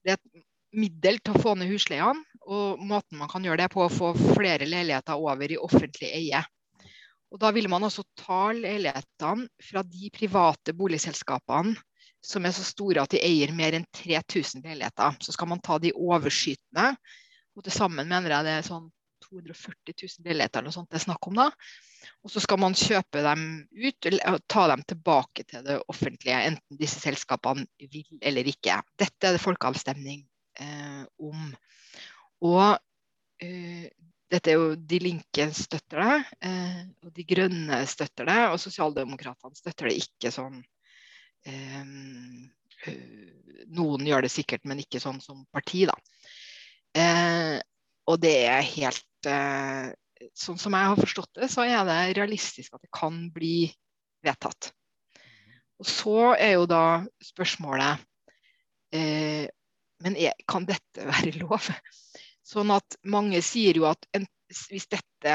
Det 0.00 0.14
et 0.14 0.44
middel 0.76 1.18
til 1.20 1.34
å 1.36 1.42
få 1.42 1.56
ned 1.58 1.70
husleiene. 1.72 2.24
Og 2.50 2.80
måten 2.82 3.20
man 3.20 3.30
kan 3.30 3.44
gjøre 3.44 3.62
det 3.62 3.68
på, 3.74 3.84
å 3.84 3.92
få 3.92 4.14
flere 4.16 4.66
leiligheter 4.66 5.20
over 5.20 5.52
i 5.52 5.60
offentlig 5.60 6.10
eie. 6.16 6.40
Og 7.30 7.38
Da 7.38 7.52
vil 7.54 7.68
man 7.70 7.84
også 7.86 8.02
ta 8.18 8.50
leilighetene 8.56 9.46
fra 9.62 9.84
de 9.86 10.10
private 10.10 10.74
boligselskapene 10.74 11.76
som 12.20 12.44
er 12.44 12.52
så 12.52 12.64
store 12.66 13.04
at 13.04 13.14
de 13.14 13.20
eier 13.24 13.52
mer 13.56 13.76
enn 13.76 13.86
3000 13.96 14.64
leiligheter. 14.66 15.14
Så 15.22 15.32
skal 15.36 15.48
man 15.52 15.62
ta 15.62 15.78
de 15.80 15.92
overskytende, 15.94 16.96
og 17.56 17.64
til 17.64 17.74
sammen 17.74 18.08
mener 18.08 18.34
jeg 18.34 18.46
det 18.46 18.56
er 18.58 18.66
sånn 18.66 18.90
240 19.28 19.94
000 19.94 20.26
leiligheter 20.26 20.58
eller 20.58 20.72
noe 20.72 20.74
sånt 20.74 20.90
det 20.90 20.98
er 21.00 21.06
snakk 21.06 21.30
om 21.30 21.38
da. 21.38 21.46
Og 22.24 22.32
så 22.32 22.42
skal 22.42 22.60
man 22.60 22.76
kjøpe 22.76 23.22
dem 23.24 23.46
ut 23.68 24.10
og 24.16 24.40
ta 24.50 24.66
dem 24.72 24.82
tilbake 24.88 25.44
til 25.48 25.64
det 25.64 25.78
offentlige, 25.92 26.42
enten 26.50 26.80
disse 26.80 27.00
selskapene 27.00 27.66
vil 27.92 28.18
eller 28.20 28.48
ikke. 28.48 28.80
Dette 28.98 29.28
er 29.28 29.36
det 29.36 29.44
folkeavstemning 29.44 30.24
om. 30.60 31.50
Og 32.46 32.64
eh, 33.42 33.88
dette 34.30 34.52
er 34.52 34.58
jo 34.58 34.74
De 34.78 35.00
Linke 35.02 35.48
støtter 35.56 36.02
det, 36.04 36.18
eh, 36.46 36.82
og 37.04 37.14
De 37.16 37.26
Grønne 37.26 37.80
støtter 37.90 38.28
det, 38.30 38.40
og 38.52 38.60
Sosialdemokratene 38.62 39.58
støtter 39.58 39.90
det 39.90 39.98
ikke 40.04 40.32
sånn 40.34 40.60
eh, 41.48 41.82
eh, 42.86 43.00
Noen 43.74 44.06
gjør 44.06 44.24
det 44.24 44.32
sikkert, 44.32 44.64
men 44.66 44.80
ikke 44.82 45.02
sånn 45.02 45.20
som 45.22 45.42
parti, 45.52 45.84
da. 45.90 45.96
Eh, 46.96 47.58
og 48.10 48.18
det 48.22 48.36
er 48.50 48.64
helt 48.66 49.28
eh, 49.30 49.90
Sånn 50.36 50.58
som 50.60 50.74
jeg 50.76 50.88
har 50.90 50.98
forstått 50.98 51.38
det, 51.38 51.46
så 51.48 51.64
er 51.64 51.86
det 51.88 52.00
realistisk 52.18 52.74
at 52.76 52.82
det 52.84 52.90
kan 52.92 53.14
bli 53.32 53.70
vedtatt. 54.20 54.68
Og 55.80 55.86
så 55.88 56.34
er 56.34 56.58
jo 56.58 56.66
da 56.68 57.00
spørsmålet 57.24 58.02
eh, 58.92 59.48
Men 60.04 60.16
er, 60.16 60.36
kan 60.48 60.66
dette 60.68 61.06
være 61.06 61.34
lov? 61.42 61.70
Sånn 62.46 62.72
at 62.74 62.96
mange 63.04 63.42
sier 63.44 63.76
jo 63.78 63.86
at 63.90 64.06
en, 64.16 64.26
hvis 64.48 64.88
dette 64.90 65.34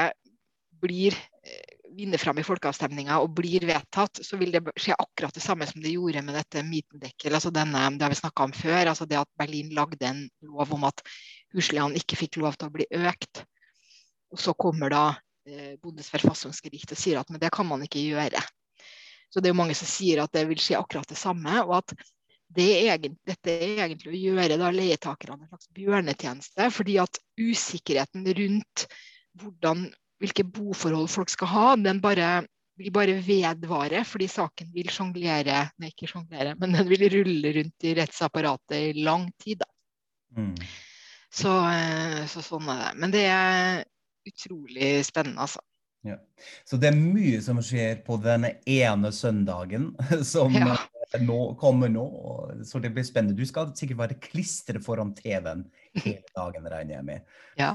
blir 0.82 1.14
eh, 1.16 1.76
vinner 1.96 2.20
fram 2.20 2.38
i 2.38 2.44
folkeavstemninga 2.44 3.18
og 3.22 3.32
blir 3.38 3.64
vedtatt, 3.68 4.20
så 4.26 4.36
vil 4.40 4.52
det 4.52 4.62
skje 4.76 4.96
akkurat 4.98 5.34
det 5.34 5.44
samme 5.44 5.68
som 5.68 5.80
det 5.82 5.94
gjorde 5.94 6.22
med 6.26 6.36
dette 6.36 6.64
Mietendeckel, 6.66 7.32
altså 7.34 7.52
denne, 7.54 7.86
det 7.96 8.04
har 8.04 8.12
vi 8.12 8.18
snakka 8.20 8.48
om 8.48 8.52
før. 8.56 8.90
altså 8.90 9.06
Det 9.08 9.20
at 9.20 9.30
Berlin 9.38 9.72
lagde 9.76 10.08
en 10.08 10.26
lov 10.44 10.74
om 10.76 10.84
at 10.88 11.00
husleiene 11.56 11.96
ikke 11.96 12.18
fikk 12.24 12.40
lov 12.42 12.58
til 12.58 12.68
å 12.68 12.74
bli 12.74 12.88
økt. 13.00 13.46
Og 14.34 14.42
så 14.42 14.52
kommer 14.58 14.92
da 14.92 15.04
eh, 15.48 15.78
Bundesverfassungsgericht 15.80 16.92
og 16.92 17.00
sier 17.00 17.22
at 17.22 17.32
men 17.32 17.40
det 17.40 17.52
kan 17.54 17.68
man 17.68 17.84
ikke 17.86 18.02
gjøre. 18.04 18.42
Så 19.30 19.40
det 19.40 19.48
er 19.48 19.54
jo 19.54 19.62
mange 19.62 19.76
som 19.78 19.88
sier 19.88 20.22
at 20.22 20.34
det 20.34 20.44
vil 20.50 20.60
skje 20.60 20.78
akkurat 20.78 21.08
det 21.08 21.18
samme. 21.18 21.62
og 21.64 21.78
at 21.80 21.96
det 22.54 22.66
er 22.72 22.92
egentlig, 22.94 23.18
dette 23.26 23.52
er 23.52 23.84
egentlig 23.84 24.12
å 24.12 24.18
gjøre 24.18 24.58
da 24.60 24.70
leietakerne 24.74 25.44
en 25.44 25.50
slags 25.50 25.70
bjørnetjeneste. 25.76 26.70
fordi 26.70 26.98
at 27.02 27.18
usikkerheten 27.40 28.26
rundt 28.38 28.86
hvordan, 29.40 29.88
hvilke 30.22 30.44
boforhold 30.44 31.10
folk 31.10 31.32
skal 31.32 31.50
ha, 31.52 31.66
den 31.76 32.00
bare 32.00 32.46
vil 32.76 32.92
bare 32.92 33.14
vedvare, 33.24 34.02
fordi 34.04 34.28
saken 34.28 34.68
vil 34.74 34.90
sjonglere 34.92 35.62
Nei, 35.80 35.92
ikke 35.94 36.10
sjonglere, 36.10 36.54
men 36.60 36.76
den 36.76 36.88
vil 36.90 37.06
rulle 37.12 37.52
rundt 37.56 37.86
i 37.88 37.94
rettsapparatet 37.96 38.90
i 38.90 39.04
lang 39.06 39.30
tid. 39.40 39.64
da. 39.64 39.70
Mm. 40.36 40.54
Så, 41.32 41.52
eh, 41.70 42.24
så, 42.30 42.42
sånn 42.44 42.68
er 42.72 42.82
det. 42.82 42.90
Men 43.00 43.14
det 43.14 43.24
er 43.30 43.82
utrolig 44.28 44.90
spennende, 45.08 45.46
altså. 45.46 45.62
Ja. 46.06 46.18
Så 46.68 46.78
det 46.78 46.92
er 46.92 46.98
mye 46.98 47.40
som 47.42 47.58
skjer 47.64 48.02
på 48.06 48.18
denne 48.22 48.54
ene 48.68 49.10
søndagen 49.12 49.90
som 50.32 50.54
ja. 50.54 50.76
Nå, 51.22 51.40
kommer 51.60 51.90
nå. 51.92 52.06
Så 52.66 52.80
det 52.82 52.92
blir 52.94 53.06
spennende. 53.06 53.36
Du 53.38 53.46
skal 53.48 53.72
sikkert 53.76 54.02
være 54.02 54.20
klistret 54.22 54.84
foran 54.84 55.14
TV-en 55.16 55.66
hele 56.02 56.24
dagen, 56.36 56.70
regner 56.72 56.98
jeg 56.98 57.08
med. 57.10 57.36
Ja. 57.60 57.74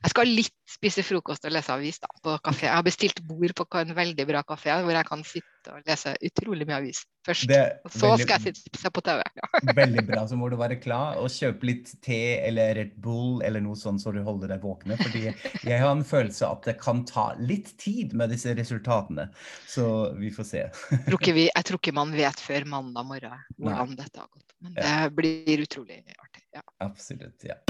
Jeg 0.00 0.14
skal 0.14 0.30
litt 0.32 0.56
spise 0.70 1.04
frokost 1.04 1.44
og 1.44 1.52
lese 1.52 1.74
avis 1.74 1.98
da, 2.00 2.08
på 2.24 2.38
kafé. 2.40 2.68
Jeg 2.70 2.78
har 2.78 2.86
bestilt 2.86 3.20
bord 3.26 3.52
på 3.56 3.66
en 3.82 3.96
veldig 3.96 4.26
bra 4.30 4.40
kafé 4.48 4.78
hvor 4.80 4.96
jeg 4.96 5.08
kan 5.08 5.24
sitte 5.28 5.49
og 5.68 5.82
lese 5.86 6.14
utrolig 6.24 6.66
mye 6.68 6.78
avis 6.78 7.02
først. 7.26 7.50
og 7.50 7.92
så 7.92 8.10
veldig, 8.12 8.24
skal 8.24 8.46
jeg 8.46 8.54
sitte 8.56 8.80
se 8.80 8.92
på 8.94 9.02
TV. 9.04 9.22
veldig 9.80 10.04
bra. 10.08 10.22
Så 10.30 10.38
må 10.40 10.48
du 10.48 10.56
være 10.60 10.78
klar 10.80 11.20
og 11.20 11.28
kjøpe 11.34 11.68
litt 11.68 11.92
te 12.04 12.20
eller 12.46 12.74
Red 12.78 12.94
Bull 13.02 13.42
eller 13.46 13.62
noe 13.64 13.78
sånt 13.78 14.02
så 14.02 14.14
du 14.14 14.22
holder 14.26 14.54
deg 14.54 14.64
våkne. 14.64 14.96
Fordi 15.00 15.26
jeg 15.28 15.82
har 15.82 15.90
en 15.90 16.06
følelse 16.06 16.48
at 16.48 16.70
det 16.70 16.76
kan 16.80 17.04
ta 17.08 17.30
litt 17.38 17.74
tid 17.80 18.16
med 18.16 18.32
disse 18.34 18.54
resultatene. 18.56 19.28
Så 19.68 19.86
vi 20.18 20.32
får 20.34 20.50
se. 20.54 20.64
jeg, 20.66 21.04
tror 21.08 21.20
ikke 21.20 21.36
vi, 21.36 21.48
jeg 21.50 21.68
tror 21.68 21.82
ikke 21.82 21.96
man 22.00 22.16
vet 22.16 22.44
før 22.44 22.68
mandag 22.78 23.10
morgen 23.12 23.46
hvordan 23.60 23.94
Nei. 23.94 24.00
dette 24.00 24.24
har 24.24 24.30
gått. 24.32 24.56
Men 24.60 24.76
det 24.76 24.90
ja. 24.96 25.12
blir 25.20 25.66
utrolig 25.68 26.02
artig. 26.16 26.44
Ja. 26.56 26.64
Absolutt. 26.84 27.48
ja 27.48 27.60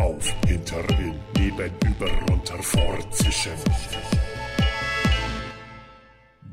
auf, 0.00 0.34
hinter, 0.46 1.00
in, 1.00 1.14
neben, 1.34 1.72
über, 1.86 2.10
runter, 2.28 2.62
fortzischen. 2.62 4.27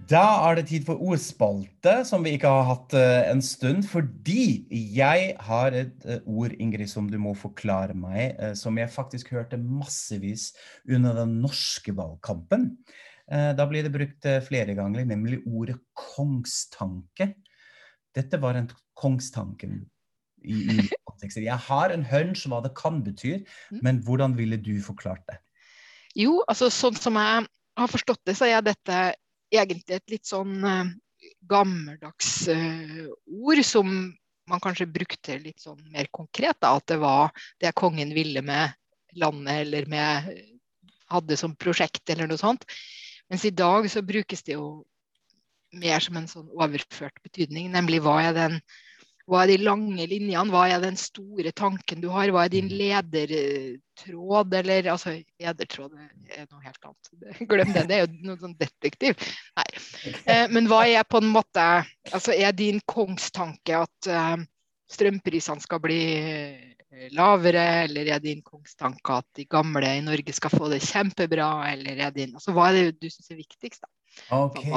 Da 0.06 0.24
er 0.46 0.60
det 0.60 0.68
tid 0.70 0.84
for 0.86 1.02
ordspalte, 1.02 1.96
som 2.06 2.26
vi 2.26 2.36
ikke 2.36 2.52
har 2.52 2.68
hatt 2.68 2.94
uh, 2.98 3.24
en 3.32 3.42
stund. 3.42 3.86
Fordi 3.90 4.66
jeg 4.70 5.32
har 5.48 5.78
et 5.78 6.06
uh, 6.06 6.20
ord, 6.30 6.54
Ingrid, 6.62 6.90
som 6.92 7.08
du 7.10 7.18
må 7.22 7.34
forklare 7.38 7.96
meg, 7.98 8.36
uh, 8.38 8.54
som 8.58 8.78
jeg 8.78 8.94
faktisk 8.94 9.34
hørte 9.34 9.58
massevis 9.58 10.52
under 10.86 11.18
den 11.24 11.40
norske 11.42 11.96
valgkampen. 11.96 12.76
da 13.26 13.66
blir 13.66 13.82
det 13.82 13.90
brukt 13.90 14.26
flere 14.46 14.76
ganger, 14.78 15.02
nemlig 15.10 15.40
ordet 15.50 15.80
kongstanke. 15.98 17.32
Dette 18.14 18.38
var 18.38 18.54
en 18.54 18.70
kongstanken 18.94 19.80
i 20.46 20.60
i 20.62 20.90
kontekster. 21.08 21.42
Jeg 21.42 21.58
har 21.68 21.90
en 21.90 22.06
hunch 22.06 22.46
hva 22.50 22.62
det 22.62 22.76
kan 22.78 23.02
bety, 23.06 23.40
mm. 23.72 23.82
men 23.82 24.02
hvordan 24.06 24.38
ville 24.38 24.60
du 24.62 24.78
forklart 24.84 25.24
det? 25.30 25.40
Jo, 26.16 26.44
altså 26.48 26.70
sånn 26.70 26.98
som 27.00 27.18
jeg 27.20 27.48
har 27.82 27.92
forstått 27.92 28.22
det, 28.28 28.38
så 28.38 28.48
er 28.48 28.62
dette 28.66 29.00
egentlig 29.62 29.98
et 29.98 30.16
litt 30.16 30.30
sånn 30.30 30.58
uh, 30.64 30.94
gammeldags 31.50 32.32
uh, 32.52 33.06
ord 33.26 33.62
som 33.66 33.92
man 34.50 34.62
kanskje 34.62 34.90
brukte 34.90 35.40
litt 35.42 35.64
sånn 35.64 35.80
mer 35.94 36.10
konkret. 36.14 36.60
Da, 36.62 36.76
at 36.78 36.88
det 36.92 37.00
var 37.02 37.32
det 37.62 37.74
kongen 37.78 38.14
ville 38.16 38.44
med 38.46 38.76
landet 39.18 39.64
eller 39.66 39.88
med 39.90 40.34
hadde 41.10 41.38
som 41.38 41.56
prosjekt 41.58 42.10
eller 42.10 42.30
noe 42.30 42.42
sånt. 42.42 42.66
Mens 43.30 43.46
i 43.46 43.54
dag 43.54 43.88
så 43.90 44.04
brukes 44.06 44.44
det 44.46 44.58
jo 44.58 44.84
mer 45.76 46.04
som 46.04 46.18
en 46.18 46.30
sånn 46.30 46.50
overført 46.54 47.18
betydning, 47.26 47.72
nemlig 47.74 48.02
hva 48.06 48.20
er 48.24 48.36
den 48.36 48.60
hva 49.26 49.42
er 49.42 49.56
de 49.56 49.66
lange 49.66 50.06
linjene? 50.06 50.54
Hva 50.54 50.68
er 50.70 50.84
den 50.84 50.98
store 51.02 51.50
tanken 51.58 52.02
du 52.04 52.12
har? 52.14 52.30
Hva 52.34 52.44
er 52.46 52.52
din 52.54 52.68
mm. 52.70 52.76
ledertråd? 52.78 54.54
Eller 54.60 54.90
altså, 54.94 55.16
ledertråd 55.42 55.96
er 55.98 56.46
noe 56.46 56.62
helt 56.62 56.86
annet. 56.86 57.10
Glem 57.50 57.74
det, 57.74 57.88
det 57.90 57.98
er 57.98 58.04
jo 58.06 58.12
noe 58.28 58.38
sånn 58.44 58.54
detektiv. 58.60 59.18
Nei. 59.58 59.66
Eh, 60.30 60.46
men 60.54 60.70
hva 60.70 60.84
er 60.86 61.08
på 61.10 61.24
en 61.24 61.32
måte 61.34 61.66
Altså, 62.14 62.36
er 62.38 62.54
din 62.54 62.78
kongstanke 62.86 63.82
at 63.88 64.12
eh, 64.12 64.46
strømprisene 64.94 65.64
skal 65.64 65.82
bli 65.82 66.00
eh, 66.22 67.10
lavere, 67.18 67.66
eller 67.88 68.14
er 68.14 68.22
din 68.22 68.46
kongstanke 68.46 69.20
at 69.24 69.42
de 69.42 69.50
gamle 69.50 69.90
i 69.90 70.06
Norge 70.06 70.38
skal 70.38 70.54
få 70.54 70.70
det 70.70 70.84
kjempebra, 70.86 71.50
eller 71.74 72.06
er 72.06 72.14
din 72.14 72.38
Altså, 72.38 72.54
hva 72.54 72.70
er 72.70 72.78
det 72.78 73.02
du 73.02 73.10
syns 73.10 73.34
er 73.34 73.42
viktigst, 73.42 73.82
da? 73.82 73.90
Okay. 74.46 74.70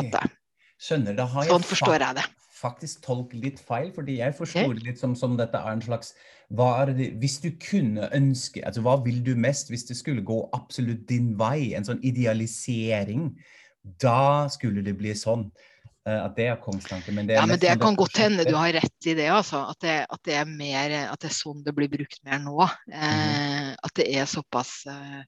Skjønner. 0.80 1.12
Da 1.18 1.28
har 1.28 1.44
jeg 1.44 1.52
sånn 1.52 1.68
forstår 1.68 2.00
jeg 2.00 2.22
det 2.22 2.30
faktisk 2.59 3.05
tolke 3.05 3.38
litt 3.38 3.61
feil, 3.62 3.92
fordi 3.94 4.18
jeg 4.18 4.35
forstår 4.38 4.75
det 4.79 4.87
litt 4.87 5.01
som, 5.01 5.14
som 5.18 5.37
dette 5.38 5.59
er 5.59 5.77
en 5.77 5.85
slags 5.85 6.14
hva 6.49 6.68
er 6.81 6.94
det, 6.97 7.09
Hvis 7.21 7.38
du 7.44 7.51
kunne 7.61 8.09
ønske 8.16 8.62
altså 8.64 8.81
Hva 8.85 8.97
vil 9.05 9.21
du 9.25 9.35
mest 9.37 9.68
hvis 9.68 9.85
det 9.88 9.99
skulle 9.99 10.25
gå 10.25 10.40
absolutt 10.57 11.05
din 11.11 11.35
vei? 11.38 11.75
En 11.77 11.85
sånn 11.85 12.01
idealisering. 12.01 13.35
Da 14.01 14.49
skulle 14.53 14.85
det 14.85 14.97
bli 14.99 15.12
sånn. 15.16 15.49
Uh, 16.09 16.25
at 16.25 16.38
det 16.38 16.47
er 16.49 16.61
kongstanken. 16.62 17.18
Men 17.18 17.29
det, 17.29 17.37
er 17.37 17.42
ja, 17.42 17.49
men 17.51 17.61
det 17.61 17.75
kan 17.83 17.97
godt 17.99 18.16
hende 18.16 18.47
du 18.49 18.55
har 18.57 18.73
rett 18.73 19.09
i 19.11 19.12
det, 19.18 19.29
altså. 19.29 19.66
At 19.75 19.81
det, 19.85 19.97
at 20.09 20.23
det, 20.25 20.38
er 20.40 20.49
mer 20.49 20.94
At 21.11 21.21
det 21.21 21.29
er 21.29 21.37
sånn 21.37 21.61
det 21.66 21.75
blir 21.77 21.90
brukt 21.92 22.23
mer 22.25 22.40
nå. 22.40 22.57
Mm 22.88 22.97
-hmm. 22.97 23.75
At 23.83 23.94
det 24.01 24.09
er 24.16 24.25
såpass 24.25 24.87
uh, 24.88 25.21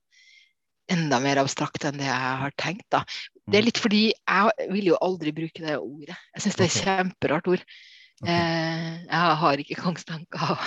enda 0.92 1.20
mer 1.22 1.40
abstrakt 1.42 1.84
enn 1.88 2.00
det 2.00 2.08
jeg 2.08 2.34
har 2.42 2.54
tenkt. 2.60 2.86
da. 2.92 3.04
Det 3.46 3.58
er 3.58 3.64
mm. 3.64 3.68
litt 3.68 3.80
fordi 3.82 4.02
jeg 4.10 4.68
vil 4.74 4.90
jo 4.92 4.98
aldri 5.02 5.32
bruke 5.36 5.64
det 5.64 5.78
ordet. 5.78 6.18
Jeg 6.36 6.44
syns 6.44 6.58
det 6.58 6.66
er 6.66 6.70
et 6.70 6.84
kjemperart 6.84 7.50
ord. 7.50 7.64
Okay. 8.20 8.36
Eh, 8.36 8.92
jeg 9.06 9.40
har 9.42 9.64
ikke 9.64 9.80
kongstanker. 9.80 10.66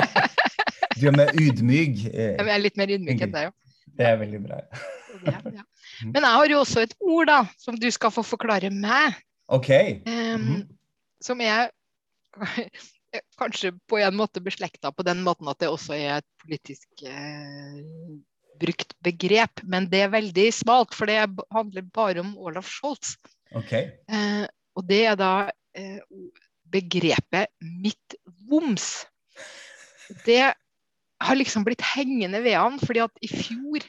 du 1.00 1.08
er 1.10 1.16
mer 1.16 1.32
ydmyk? 1.34 2.06
Eh, 2.12 2.36
jeg 2.38 2.54
er 2.54 2.62
litt 2.62 2.78
mer 2.78 2.92
ydmyk 2.94 3.26
enn 3.26 3.34
deg, 3.34 3.50
ja. 3.50 3.86
Det 3.92 4.08
er 4.08 4.18
veldig 4.20 4.40
bra. 4.46 4.64
ja, 5.26 5.38
ja. 5.58 5.68
Mm. 6.02 6.12
Men 6.14 6.24
jeg 6.24 6.34
har 6.34 6.50
jo 6.50 6.58
også 6.62 6.82
et 6.82 6.94
ord 7.04 7.28
da, 7.28 7.36
som 7.60 7.76
du 7.78 7.84
skal 7.94 8.10
få 8.10 8.22
forklare 8.26 8.70
meg. 8.74 9.18
Ok. 9.52 9.68
Mm 10.06 10.40
-hmm. 10.40 10.62
Som 11.20 11.40
er 11.40 11.70
kanskje 13.38 13.72
på 13.86 13.98
en 13.98 14.16
måte 14.16 14.40
beslekta 14.40 14.92
på 14.92 15.02
den 15.02 15.22
måten 15.22 15.48
at 15.48 15.60
det 15.60 15.68
også 15.68 15.92
er 15.94 16.16
et 16.16 16.28
politisk 16.42 16.88
eh, 17.04 17.84
brukt 18.62 18.94
begrep, 19.04 19.62
men 19.68 19.88
det 19.92 20.04
er 20.06 20.14
veldig 20.14 20.48
smalt, 20.54 20.94
for 20.96 21.10
det 21.10 21.18
handler 21.54 21.88
bare 21.94 22.22
om 22.24 22.34
Olaf 22.38 22.70
Scholz. 22.70 23.16
Okay. 23.58 23.90
Eh, 24.08 24.44
og 24.78 24.86
det 24.88 25.02
er 25.10 25.18
da 25.20 25.34
eh, 25.76 26.00
begrepet 26.72 27.52
'midtvoms'. 27.60 29.04
Det 30.26 30.54
har 31.22 31.36
liksom 31.38 31.64
blitt 31.64 31.84
hengende 31.94 32.42
ved 32.42 32.56
han, 32.58 32.80
fordi 32.80 33.04
at 33.04 33.22
i 33.22 33.30
fjor 33.30 33.84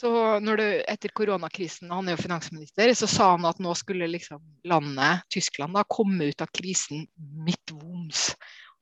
så 0.00 0.10
når 0.40 0.56
det, 0.56 0.68
etter 0.88 1.12
koronakrisen, 1.12 1.90
han 1.92 2.08
er 2.08 2.16
jo 2.16 2.22
finansminister, 2.22 2.92
så 2.96 3.08
sa 3.10 3.26
han 3.34 3.44
at 3.48 3.58
nå 3.60 3.74
skulle 3.76 4.08
liksom 4.08 4.40
landet, 4.70 5.26
Tyskland, 5.34 5.76
da, 5.76 5.84
komme 5.84 6.30
ut 6.30 6.40
av 6.40 6.48
krisen 6.56 7.04
midtvoms. 7.44 8.30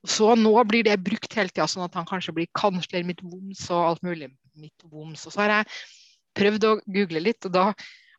Så 0.06 0.34
nå 0.38 0.52
blir 0.68 0.86
det 0.86 0.98
brukt 1.02 1.32
hele 1.34 1.50
tida, 1.50 1.66
sånn 1.66 1.86
at 1.88 1.96
han 1.98 2.06
kanskje 2.06 2.34
blir 2.36 2.50
kansler 2.54 3.06
mitt 3.06 3.22
voms 3.24 3.64
og 3.70 3.86
alt 3.86 4.04
mulig 4.06 4.30
mitt 4.58 4.84
voms. 4.86 5.26
Og 5.26 5.34
så 5.34 5.42
har 5.42 5.54
jeg 5.56 5.72
prøvd 6.38 6.66
å 6.68 6.76
google 6.86 7.22
litt, 7.24 7.48
og 7.48 7.54
da 7.54 7.64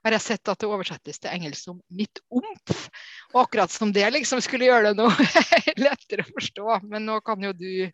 har 0.05 0.15
jeg 0.15 0.25
sett 0.25 0.51
at 0.51 0.59
det 0.59 0.69
oversettes 0.69 1.19
til 1.19 1.31
engelsk 1.31 1.69
som 1.69 1.79
'mitt 1.91 2.21
omf'. 2.31 2.87
Og 3.33 3.41
akkurat 3.43 3.71
som 3.71 3.91
det 3.95 4.07
liksom 4.13 4.41
skulle 4.41 4.67
gjøre 4.67 4.91
det 4.91 4.99
noe 4.99 5.11
lettere 5.85 6.23
å 6.23 6.33
forstå. 6.33 6.81
Men 6.87 7.05
nå 7.05 7.19
kan 7.21 7.43
jo 7.43 7.53
du 7.53 7.91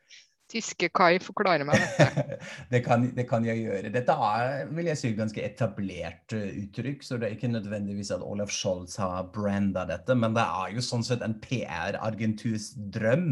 tyske 0.52 0.90
Kai 0.96 1.18
forklare 1.24 1.66
meg 1.68 1.82
dette? 1.82 2.38
det, 2.72 2.82
kan, 2.86 3.08
det, 3.16 3.26
kan, 3.30 3.46
jeg 3.48 3.64
gjøre. 3.64 3.92
Dette 3.94 4.16
er 4.28 4.70
vil 4.76 4.90
jeg 4.92 5.00
si, 5.00 5.12
ganske 5.18 5.44
etablert 5.46 6.36
uh, 6.38 6.46
uttrykk, 6.64 7.06
så 7.06 7.20
det 7.20 7.28
er 7.30 7.38
ikke 7.38 7.52
nødvendigvis 7.54 8.14
at 8.16 8.24
Olaf 8.26 8.54
Scholz 8.54 8.98
har 9.02 9.30
branda 9.36 9.86
dette, 9.90 10.18
men 10.18 10.38
det 10.38 10.46
er 10.46 10.76
jo 10.76 10.86
sånn 10.86 11.06
sett 11.06 11.26
en 11.26 11.38
PR-agenturs 11.44 12.72
drøm 12.96 13.30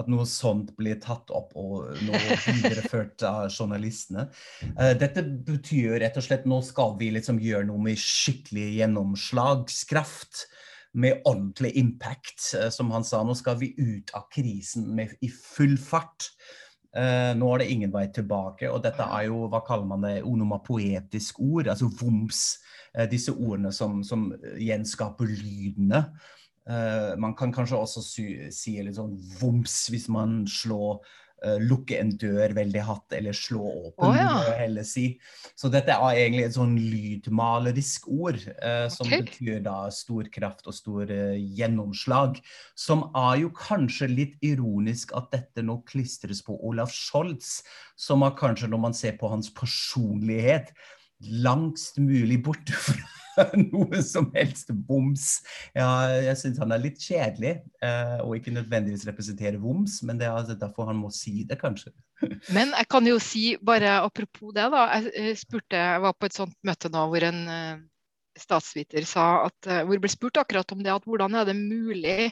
at 0.00 0.10
noe 0.12 0.26
sånt 0.28 0.74
blir 0.78 1.00
tatt 1.02 1.32
opp 1.34 1.54
og 1.58 1.90
videreført 2.00 3.24
av 3.26 3.48
journalistene. 3.50 4.28
Uh, 4.76 4.92
dette 5.00 5.24
betyr 5.24 5.98
rett 6.04 6.18
og 6.20 6.26
slett 6.26 6.48
nå 6.48 6.60
skal 6.66 6.96
vi 7.00 7.12
liksom 7.16 7.40
gjøre 7.42 7.68
noe 7.70 7.88
med 7.90 8.00
skikkelig 8.00 8.68
gjennomslagskraft 8.80 10.44
med 10.92 11.22
ordentlig 11.24 11.74
impact. 11.78 12.54
Eh, 12.58 12.70
som 12.70 12.90
han 12.94 13.04
sa, 13.06 13.22
nå 13.24 13.36
skal 13.38 13.58
vi 13.60 13.74
ut 13.78 14.10
av 14.16 14.28
krisen 14.32 14.88
med, 14.96 15.14
i 15.20 15.30
full 15.30 15.76
fart. 15.78 16.30
Uh, 16.90 17.30
nå 17.38 17.46
er 17.52 17.62
det 17.62 17.68
ingen 17.70 17.92
vei 17.94 18.08
tilbake. 18.10 18.66
Og 18.66 18.82
dette 18.82 19.04
er 19.04 19.28
jo, 19.28 19.44
hva 19.50 19.60
kaller 19.66 19.86
man 19.86 20.02
det, 20.02 20.16
onomapoetisk 20.26 21.38
ord, 21.44 21.70
altså 21.70 21.90
voms. 22.00 22.58
Uh, 22.96 23.06
disse 23.10 23.30
ordene 23.30 23.70
som, 23.74 24.00
som 24.02 24.32
gjenskaper 24.58 25.30
lydene. 25.30 26.02
Uh, 26.66 27.14
man 27.22 27.36
kan 27.38 27.54
kanskje 27.54 27.78
også 27.78 28.02
si, 28.04 28.26
si 28.54 28.74
litt 28.82 28.98
sånn 28.98 29.14
voms 29.40 29.84
hvis 29.90 30.10
man 30.12 30.42
slår 30.50 30.98
lukke 31.62 31.96
en 32.00 32.12
dør 32.20 32.54
veldig 32.56 32.82
hatt, 32.84 33.14
eller 33.16 33.36
slå 33.36 33.62
åpen, 33.62 34.10
oh, 34.10 34.16
ja. 34.16 34.54
eller 34.60 34.86
si. 34.86 35.06
Så 35.58 35.70
dette 35.72 35.94
er 35.94 36.20
egentlig 36.20 36.44
et 36.48 36.56
sånn 36.56 36.76
lydmalerisk 36.78 38.08
ord, 38.12 38.40
uh, 38.60 38.86
som 38.92 39.08
okay. 39.08 39.24
betyr 39.24 39.64
da 39.64 39.76
stor 39.94 40.28
kraft 40.32 40.68
og 40.70 40.76
stor 40.76 41.10
uh, 41.10 41.36
gjennomslag. 41.38 42.40
Som 42.78 43.08
er 43.16 43.42
jo 43.44 43.52
kanskje 43.56 44.10
litt 44.12 44.38
ironisk 44.44 45.14
at 45.18 45.30
dette 45.34 45.64
nå 45.64 45.80
klistres 45.88 46.44
på 46.46 46.58
Olaf 46.66 46.94
Scholz, 46.94 47.60
som 48.00 48.24
er 48.26 48.36
kanskje, 48.38 48.70
når 48.70 48.84
man 48.88 48.96
ser 48.96 49.16
på 49.20 49.30
hans 49.32 49.52
personlighet, 49.54 50.74
langst 51.20 51.98
mulig 52.00 52.40
bort 52.44 52.72
fra 52.84 53.46
noe 53.56 54.02
som 54.04 54.30
helst 54.34 54.72
voms. 54.88 55.40
Ja, 55.76 55.88
jeg 56.20 56.36
syns 56.40 56.60
han 56.62 56.74
er 56.74 56.82
litt 56.82 57.00
kjedelig, 57.02 57.58
eh, 57.84 58.18
og 58.24 58.36
ikke 58.38 58.54
nødvendigvis 58.54 59.06
representerer 59.08 59.60
voms, 59.62 60.00
men 60.06 60.20
det 60.20 60.28
er 60.28 60.38
altså 60.38 60.56
derfor 60.58 60.90
han 60.90 61.00
må 61.00 61.12
si 61.14 61.44
det, 61.48 61.60
kanskje. 61.60 61.92
Men 62.56 62.74
jeg 62.76 62.88
kan 62.92 63.06
jo 63.08 63.14
si, 63.22 63.54
bare 63.64 63.94
apropos 64.02 64.52
det, 64.52 64.66
da. 64.74 64.82
Jeg 65.08 65.38
spurte, 65.40 65.78
jeg 65.78 66.02
var 66.04 66.12
på 66.12 66.28
et 66.28 66.34
sånt 66.36 66.58
møte 66.68 66.90
nå 66.92 67.06
hvor 67.08 67.24
en 67.24 67.38
statsviter 68.36 69.06
sa 69.08 69.46
at, 69.46 69.68
hvor 69.88 70.02
ble 70.02 70.10
spurt 70.12 70.36
akkurat 70.42 70.74
om 70.76 70.82
det, 70.84 70.92
at 70.92 71.06
hvordan 71.08 71.38
er 71.40 71.48
det 71.48 71.56
mulig 71.56 72.28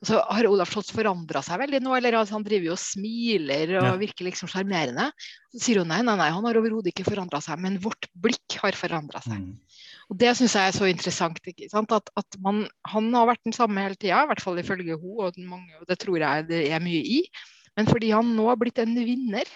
altså, 0.00 0.20
Har 0.24 0.48
Olaf 0.48 0.72
Scholz 0.72 0.90
forandra 0.94 1.42
seg 1.44 1.60
veldig 1.62 1.80
nå, 1.84 1.94
eller 1.98 2.18
altså, 2.20 2.36
han 2.38 2.46
driver 2.46 2.70
jo 2.70 2.76
og 2.76 2.82
smiler 2.82 3.74
og 3.80 3.88
ja. 3.90 3.94
virker 4.00 4.28
liksom 4.28 4.50
sjarmerende? 4.52 5.08
Så 5.54 5.62
sier 5.64 5.82
hun 5.82 5.90
nei, 5.92 6.00
nei, 6.06 6.16
nei, 6.20 6.30
han 6.34 6.48
har 6.48 6.58
overhodet 6.60 6.92
ikke 6.92 7.06
forandra 7.08 7.40
seg, 7.44 7.60
men 7.64 7.78
vårt 7.82 8.10
blikk 8.18 8.58
har 8.62 8.78
forandra 8.78 9.22
seg. 9.24 9.40
Mm. 9.44 9.84
Og 10.08 10.18
Det 10.20 10.32
syns 10.38 10.56
jeg 10.56 10.70
er 10.70 10.76
så 10.76 10.88
interessant. 10.88 11.92
At, 11.92 12.10
at 12.16 12.40
man, 12.44 12.64
han 12.88 13.08
har 13.16 13.28
vært 13.30 13.44
den 13.48 13.56
samme 13.56 13.84
hele 13.84 13.98
tida, 13.98 14.24
i 14.24 14.30
hvert 14.30 14.44
fall 14.44 14.60
ifølge 14.60 14.96
henne, 14.96 15.14
og, 15.28 15.40
mange, 15.44 15.72
og 15.80 15.88
det 15.88 15.98
tror 16.00 16.20
jeg 16.22 16.48
det 16.48 16.64
er 16.72 16.84
mye 16.84 17.02
i. 17.04 17.22
Men 17.78 17.88
fordi 17.90 18.10
han 18.14 18.32
nå 18.34 18.48
har 18.48 18.58
blitt 18.60 18.80
en 18.82 18.96
vinner, 18.96 19.48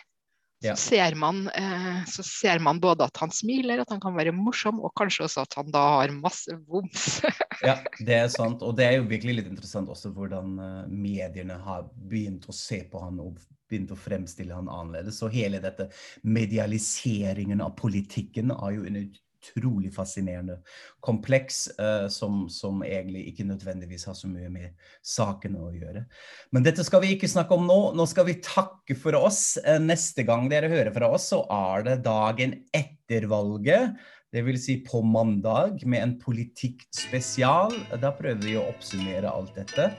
ja. 0.63 0.75
så, 0.77 0.89
ser 0.93 1.17
man, 1.19 1.47
eh, 1.59 2.03
så, 2.11 2.25
ser 2.27 2.63
man, 2.63 2.81
både 2.83 3.07
at 3.09 3.21
han 3.23 3.33
smiler, 3.35 3.83
at 3.83 3.91
han 3.93 4.03
kan 4.03 4.17
være 4.17 4.35
morsom, 4.37 4.81
og 4.83 4.95
kanskje 4.99 5.27
også 5.27 5.47
at 5.47 5.57
han 5.59 5.73
da 5.75 5.83
har 5.99 6.15
masse 6.17 6.57
voms. 6.69 7.23
ja, 7.63 7.79
det 8.07 8.19
er 8.19 8.29
sant. 8.33 8.63
Og 8.63 8.77
det 8.79 8.89
er 8.89 8.99
jo 8.99 9.09
virkelig 9.11 9.41
litt 9.41 9.51
interessant 9.51 9.91
også 9.93 10.13
hvordan 10.15 10.55
uh, 10.61 10.85
mediene 10.89 11.59
har 11.67 11.89
begynt 11.97 12.49
å 12.49 12.57
se 12.57 12.83
på 12.91 13.03
han 13.03 13.21
og 13.23 13.41
begynt 13.73 13.93
å 13.95 13.99
fremstille 13.99 14.55
han 14.55 14.71
annerledes. 14.71 15.19
Så 15.21 15.31
hele 15.33 15.63
dette 15.63 15.89
medialiseringen 16.23 17.65
av 17.65 17.77
politikken 17.79 18.53
er 18.55 18.77
jo 18.77 18.89
en 18.89 19.03
utrolig 19.43 19.93
fascinerende 19.95 20.59
kompleks 21.01 21.67
uh, 21.81 22.09
som, 22.09 22.47
som, 22.51 22.83
egentlig 22.87 23.27
ikke 23.31 23.47
nødvendigvis 23.49 24.07
har 24.09 24.17
så 24.19 24.31
mye 24.31 24.51
med 24.53 24.73
sakene 25.03 25.61
å 25.63 25.73
gjøre. 25.75 26.05
Men 26.55 26.67
dette 26.67 26.85
skal 26.87 27.03
vi 27.05 27.15
ikke 27.17 27.31
snakke 27.31 27.57
om 27.57 27.67
nå. 27.69 27.81
Nå 27.99 28.07
skal 28.11 28.29
vi 28.29 28.41
takke 28.45 28.97
for 28.99 29.19
oss. 29.19 29.59
Uh, 29.67 29.79
neste 29.83 30.27
gang 30.29 30.49
dere 30.53 30.71
hører 30.73 30.93
fra 30.95 31.13
oss, 31.15 31.31
så 31.33 31.43
er 31.51 31.87
det 31.89 32.03
dagen 32.07 32.59
etter 32.75 33.29
valget. 33.31 33.97
Det 34.33 34.41
vil 34.47 34.57
si 34.57 34.79
på 34.87 35.03
mandag 35.05 35.83
med 35.85 36.03
en 36.03 36.19
politikkspesial. 36.21 37.75
Da 38.01 38.15
prøver 38.17 38.47
vi 38.47 38.57
å 38.57 38.69
oppsummere 38.71 39.29
alt 39.29 39.59
dette. 39.59 39.91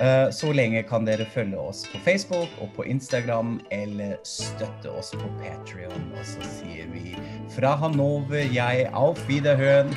Eh, 0.00 0.30
så 0.30 0.52
lenge 0.52 0.82
kan 0.88 1.06
dere 1.08 1.24
følge 1.32 1.58
oss 1.60 1.84
på 1.88 2.00
Facebook 2.04 2.52
og 2.60 2.72
på 2.76 2.84
Instagram, 2.84 3.60
eller 3.70 4.16
støtte 4.22 4.92
oss 4.92 5.14
på 5.16 5.30
Patrion. 5.40 6.10
Og 6.12 6.26
så 6.26 6.50
sier 6.58 6.90
vi 6.92 7.16
fra 7.56 7.76
Hanover, 7.80 8.44
jeg 8.52 8.90
Auf 8.92 9.22
Wiederhøen. 9.28 9.96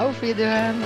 Auf 0.00 0.22
Wiederhøen. 0.22 0.82